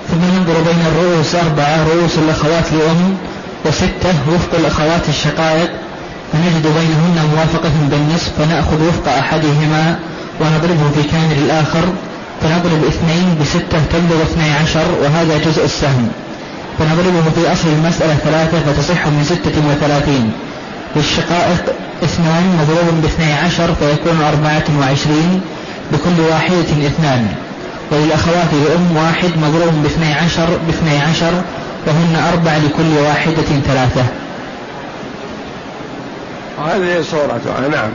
ثم 0.09 0.17
ننظر 0.17 0.61
بين 0.61 0.87
الرؤوس 0.87 1.35
أربعة 1.35 1.89
رؤوس 1.89 2.19
الأخوات 2.19 2.73
لأم 2.73 3.17
وستة 3.65 4.15
وفق 4.35 4.59
الأخوات 4.59 5.09
الشقائق. 5.09 5.71
فنجد 6.33 6.63
بينهن 6.63 7.31
موافقة 7.35 7.73
بالنصف 7.91 8.31
فنأخذ 8.39 8.89
وفق 8.89 9.13
أحدهما 9.13 9.99
ونضربه 10.41 10.91
في 10.95 11.03
كامل 11.03 11.39
الآخر. 11.39 11.85
فنضرب 12.43 12.85
اثنين 12.85 13.37
بستة 13.41 13.81
تبلغ 13.93 14.23
اثني 14.23 14.51
عشر 14.51 14.87
وهذا 15.03 15.39
جزء 15.39 15.65
السهم. 15.65 16.09
فنضربه 16.79 17.31
في 17.35 17.53
أصل 17.53 17.69
المسألة 17.69 18.15
ثلاثة 18.15 18.59
فتصح 18.59 19.07
من 19.07 19.25
ستة 19.25 19.69
وثلاثين 19.71 20.33
للشقائق 20.97 21.75
اثنان 22.05 22.59
مضروب 22.63 23.03
باثني 23.03 23.33
عشر 23.33 23.75
فيكون 23.75 24.23
أربعة 24.23 24.65
وعشرين 24.81 25.41
بكل 25.93 26.21
واحدة 26.31 26.87
اثنان. 26.87 27.27
وللأخوات 27.91 28.49
لأم 28.53 28.97
واحد 28.97 29.31
مضروب 29.37 29.83
باثني 29.83 30.15
عشر 30.15 30.49
باثني 30.67 30.99
عشر 30.99 31.33
وهن 31.87 32.23
أربع 32.33 32.57
لكل 32.57 32.99
واحدة 33.07 33.61
ثلاثة. 33.67 34.05
هذه 36.67 37.05
صورتها 37.11 37.69
نعم. 37.69 37.91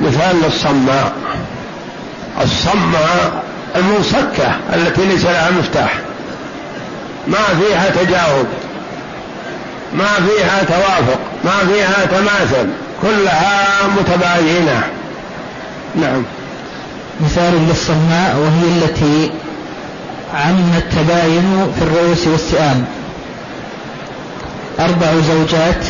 مثال 0.00 0.36
للصماء. 0.44 1.12
الصماء 2.42 3.42
المنصكة 3.76 4.56
التي 4.74 5.04
ليس 5.04 5.24
لها 5.24 5.50
مفتاح. 5.50 5.92
ما 7.28 7.38
فيها 7.60 7.90
تجاوب 7.90 8.46
ما 9.94 10.06
فيها 10.06 10.62
توافق 10.64 11.20
ما 11.44 11.58
فيها 11.72 12.06
تماثل 12.06 12.68
كلها 13.02 13.66
متباينة. 13.98 14.82
نعم. 15.96 16.22
مثال 17.20 17.68
للصماء 17.68 18.36
وهي 18.36 18.84
التي 18.84 19.30
عم 20.34 20.72
التباين 20.76 21.72
في 21.78 21.82
الرؤوس 21.82 22.26
والسئام 22.26 22.84
أربع 24.80 25.06
زوجات 25.28 25.86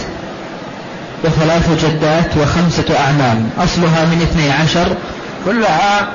وثلاث 1.24 1.84
جدات 1.84 2.36
وخمسة 2.36 2.98
أعمام 2.98 3.50
أصلها 3.58 4.04
من 4.04 4.22
اثني 4.22 4.50
عشر 4.52 4.96
كلها 5.44 6.08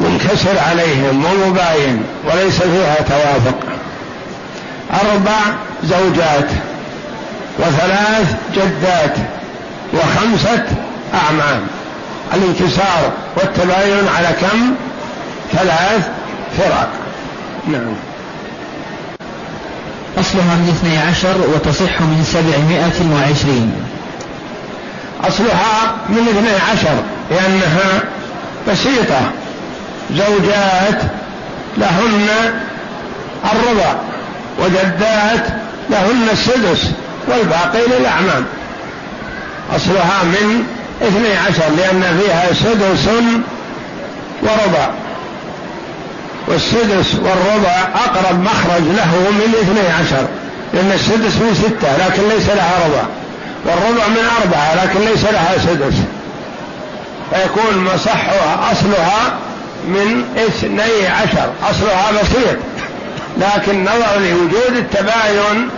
منكسر 0.00 0.58
عليهم 0.68 1.24
ومباين 1.24 2.02
وليس 2.24 2.62
فيها 2.62 2.96
توافق. 3.08 3.58
أربع 4.92 5.38
زوجات 5.84 6.48
وثلاث 7.58 8.34
جدات 8.54 9.14
وخمسة 9.94 10.64
أعمام. 11.14 11.60
الانكسار 12.34 13.12
والتباين 13.36 14.08
على 14.16 14.28
كم؟ 14.40 14.74
ثلاث 15.52 16.08
فرق. 16.58 16.88
نعم. 17.68 17.94
أصلها 20.18 20.54
من 20.54 20.68
اثني 20.68 20.98
عشر 20.98 21.36
وتصح 21.54 22.00
من 22.00 22.24
سبعمائة 22.32 23.14
وعشرين. 23.14 23.72
أصلها 25.24 25.96
من 26.08 26.28
اثني 26.28 26.70
عشر 26.72 27.02
لأنها 27.30 28.02
بسيطة. 28.68 29.20
زوجات 30.10 31.02
لهن 31.78 32.28
الربع 33.44 33.94
وجدات 34.58 35.46
لهن 35.90 36.28
السدس 36.32 36.90
والباقي 37.28 37.86
للأعمام. 37.98 38.44
أصلها 39.76 40.22
من 40.24 40.66
اثني 41.02 41.36
عشر 41.36 41.74
لأن 41.76 42.18
فيها 42.20 42.46
سدس 42.52 43.08
وربع. 44.42 44.88
والسدس 46.48 47.14
والربع 47.14 47.88
أقرب 47.94 48.40
مخرج 48.40 48.82
له 48.82 49.30
من 49.30 49.54
اثني 49.62 49.92
عشر 49.92 50.26
لأن 50.74 50.92
السدس 50.92 51.36
من 51.36 51.54
ستة 51.54 52.06
لكن 52.06 52.22
ليس 52.28 52.48
لها 52.48 52.72
ربع. 52.86 53.02
والربع 53.64 54.08
من 54.08 54.28
أربعة 54.42 54.84
لكن 54.84 55.00
ليس 55.00 55.24
لها 55.24 55.52
سدس. 55.58 55.94
فيكون 57.30 57.84
مصحها 57.94 58.72
أصلها 58.72 59.32
من 59.88 60.24
اثني 60.36 61.06
عشر. 61.06 61.52
أصلها 61.70 62.12
بسيط. 62.22 62.56
لكن 63.38 63.82
نظرا 63.84 64.16
لوجود 64.18 64.76
التباين 64.76 65.68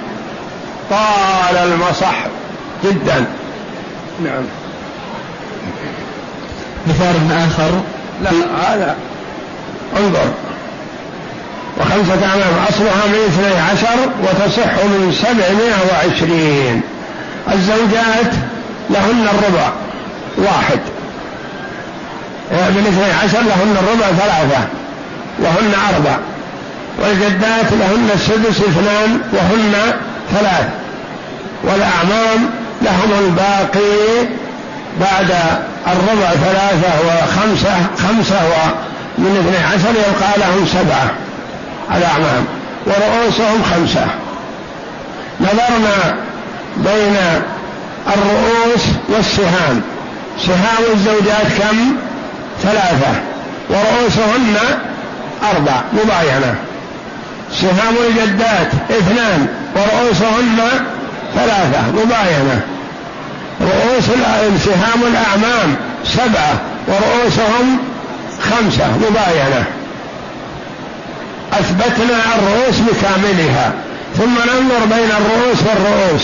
طال 0.91 1.57
المصح 1.57 2.15
جدا. 2.85 3.25
نعم. 4.25 4.45
مثال 6.87 7.15
آخر. 7.33 7.81
لا 8.23 8.31
هذا 8.69 8.97
انظر. 9.97 10.33
وخمسة 11.81 12.27
أعمام. 12.27 12.65
أصلها 12.69 13.07
من 13.07 13.25
اثني 13.29 13.61
عشر 13.61 14.11
وتصح 14.23 14.85
من 14.85 15.13
سبعمائة 15.23 15.93
وعشرين. 15.93 16.81
الزوجات 17.53 18.35
لهن 18.91 19.29
الربع 19.29 19.71
واحد. 20.39 20.79
من 22.75 22.87
اثني 22.87 23.13
عشر 23.25 23.39
لهن 23.39 23.77
الربع 23.83 24.07
ثلاثة 24.07 24.67
وهن 25.39 25.75
أربع 25.95 26.17
والجدات 26.99 27.73
لهن 27.73 28.11
السدس 28.15 28.61
اثنان 28.61 29.21
وهن 29.33 29.75
ثلاث 30.33 30.69
والأعمام 31.65 32.51
لهم 32.83 33.25
الباقي 33.27 34.27
بعد 35.01 35.31
الربع 35.87 36.31
ثلاثة 36.31 36.93
وخمسة 37.07 37.77
خمسة 38.09 38.37
ومن 38.45 39.37
اثني 39.47 39.67
عشر 39.75 39.91
يبقى 39.91 40.39
لهم 40.39 40.67
سبعة 40.67 41.11
الأعمام 41.97 42.45
ورؤوسهم 42.87 43.63
خمسة 43.75 44.07
نظرنا 45.41 46.17
بين 46.77 47.17
الرؤوس 48.07 48.83
والسهام 49.09 49.83
سهام 50.47 50.85
الزوجات 50.95 51.47
كم؟ 51.59 51.97
ثلاثة 52.63 53.13
ورؤوسهن 53.71 54.57
أربع 55.43 55.81
مباينة. 55.93 56.55
سهام 57.53 57.95
الجدات 58.09 58.69
اثنان 58.91 59.47
ورؤوسهن 59.77 60.61
ثلاثة 61.35 61.83
مباينة. 61.93 62.61
رؤوس 63.61 64.05
سهام 64.65 65.03
الأعمام 65.03 65.77
سبعة 66.05 66.61
ورؤوسهم 66.89 67.79
خمسة 68.43 68.87
مباينة. 68.87 69.65
أثبتنا 71.53 72.19
الرؤوس 72.39 72.77
بكاملها 72.79 73.73
ثم 74.17 74.35
ننظر 74.35 74.97
بين 74.97 75.11
الرؤوس 75.11 75.59
والرؤوس. 75.67 76.23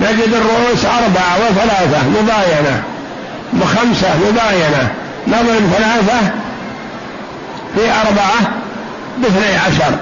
نجد 0.00 0.34
الرؤوس 0.34 0.84
أربعة 0.84 1.36
وثلاثة 1.36 2.02
مباينة. 2.08 2.82
وخمسة 3.62 4.08
مباينة. 4.16 4.88
نضرب 5.28 5.62
ثلاثة 5.76 6.20
في 7.74 7.80
أربعة 7.80 8.52
باثني 9.18 9.56
عشر. 9.56 9.94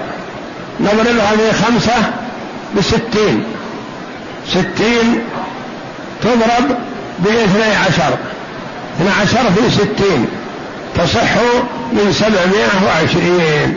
نضربها 0.79 1.31
في 1.31 1.65
خمسة 1.65 2.11
بستين. 2.77 3.43
ستين 4.47 5.23
تضرب 6.21 6.77
باثني 7.19 7.75
عشر. 7.75 8.17
اثنى 8.97 9.09
عشر 9.21 9.51
في 9.55 9.71
ستين 9.71 10.27
تصح 10.95 11.35
من 11.93 12.13
سبعمائة 12.13 12.85
وعشرين. 12.85 13.75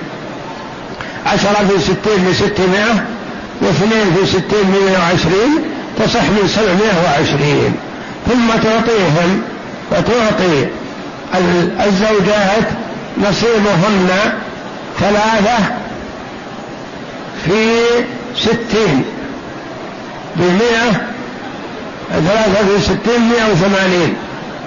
عشرة 1.26 1.68
في 1.68 1.80
ستين 1.80 2.30
بستمائة 2.30 3.04
واثنين 3.60 4.14
في 4.16 4.26
ستين 4.26 4.70
مئة 4.70 4.98
وعشرين 4.98 5.64
تصح 5.98 6.22
من 6.22 6.48
سبعمائة 6.48 7.02
وعشرين. 7.04 7.76
ثم 8.26 8.48
تعطيهم 8.48 9.42
وتعطي 9.90 10.66
الزوجات 11.86 12.68
نصيبهن 13.18 14.10
ثلاثة 15.00 15.58
في 17.44 17.80
ستين 18.36 19.04
بمئة 20.36 20.92
ثلاثة 22.10 22.66
في 22.66 22.84
ستين 22.84 23.20
مئة 23.28 23.52
وثمانين. 23.52 24.14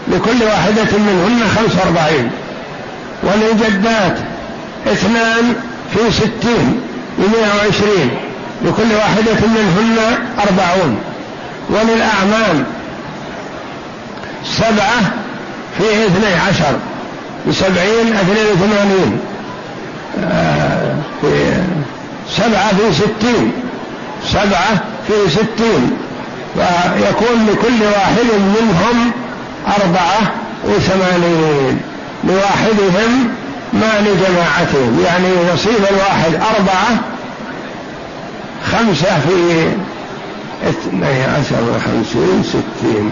لكل 0.08 0.44
واحدة 0.44 0.98
منهن 0.98 1.42
خمس 1.56 1.76
وأربعين. 1.76 2.32
وللجدات 3.24 4.18
اثنان 4.88 5.56
في 5.94 6.12
ستين 6.12 6.82
بمئة 7.18 7.56
وعشرين. 7.58 8.10
لكل 8.66 8.96
واحدة 8.96 9.48
منهن 9.48 9.98
أربعون. 10.40 11.00
وللأعمام 11.70 12.64
سبعة 14.46 15.19
فيه 15.80 16.06
اثني 16.06 16.34
عشر 16.50 16.78
بسبعين 17.48 18.14
اثنين 18.14 18.46
وثمانين 18.54 19.20
آه 20.24 20.96
في 21.22 21.54
سبعة 22.30 22.70
في 22.70 22.94
ستين 22.94 23.52
سبعة 24.26 24.82
في 25.08 25.30
ستين 25.30 25.98
فيكون 26.56 27.48
لكل 27.52 27.84
واحد 27.86 28.26
منهم 28.34 29.12
أربعة 29.68 30.32
وثمانين 30.66 31.82
لواحدهم 32.24 33.28
ما 33.74 34.00
لجماعتهم 34.02 35.00
يعني 35.06 35.28
نصيب 35.54 35.86
الواحد 35.92 36.34
أربعة 36.34 37.00
خمسة 38.72 39.20
في 39.20 39.68
اثني 40.70 41.24
عشر 41.24 41.64
وخمسين 41.76 42.44
ستين 42.44 43.12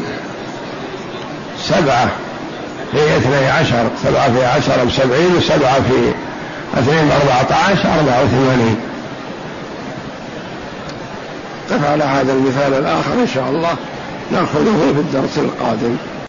سبعة. 1.63 2.09
في 2.91 3.17
اثني 3.17 3.47
عشر 3.47 3.89
سبعة 4.03 4.33
في 4.33 4.45
عشر 4.45 4.85
بسبعين 4.85 5.35
وسبعة 5.35 5.73
في 5.73 6.13
اثنين 6.79 7.09
بأربعة 7.09 7.57
عشر 7.57 7.89
أربعة 7.99 8.23
وثمانين. 8.23 8.77
على 11.71 12.03
هذا 12.03 12.33
المثال 12.33 12.73
الآخر 12.73 13.13
إن 13.13 13.27
شاء 13.33 13.49
الله 13.49 13.75
نأخذه 14.31 14.93
في 14.93 14.99
الدرس 14.99 15.37
القادم. 15.37 15.95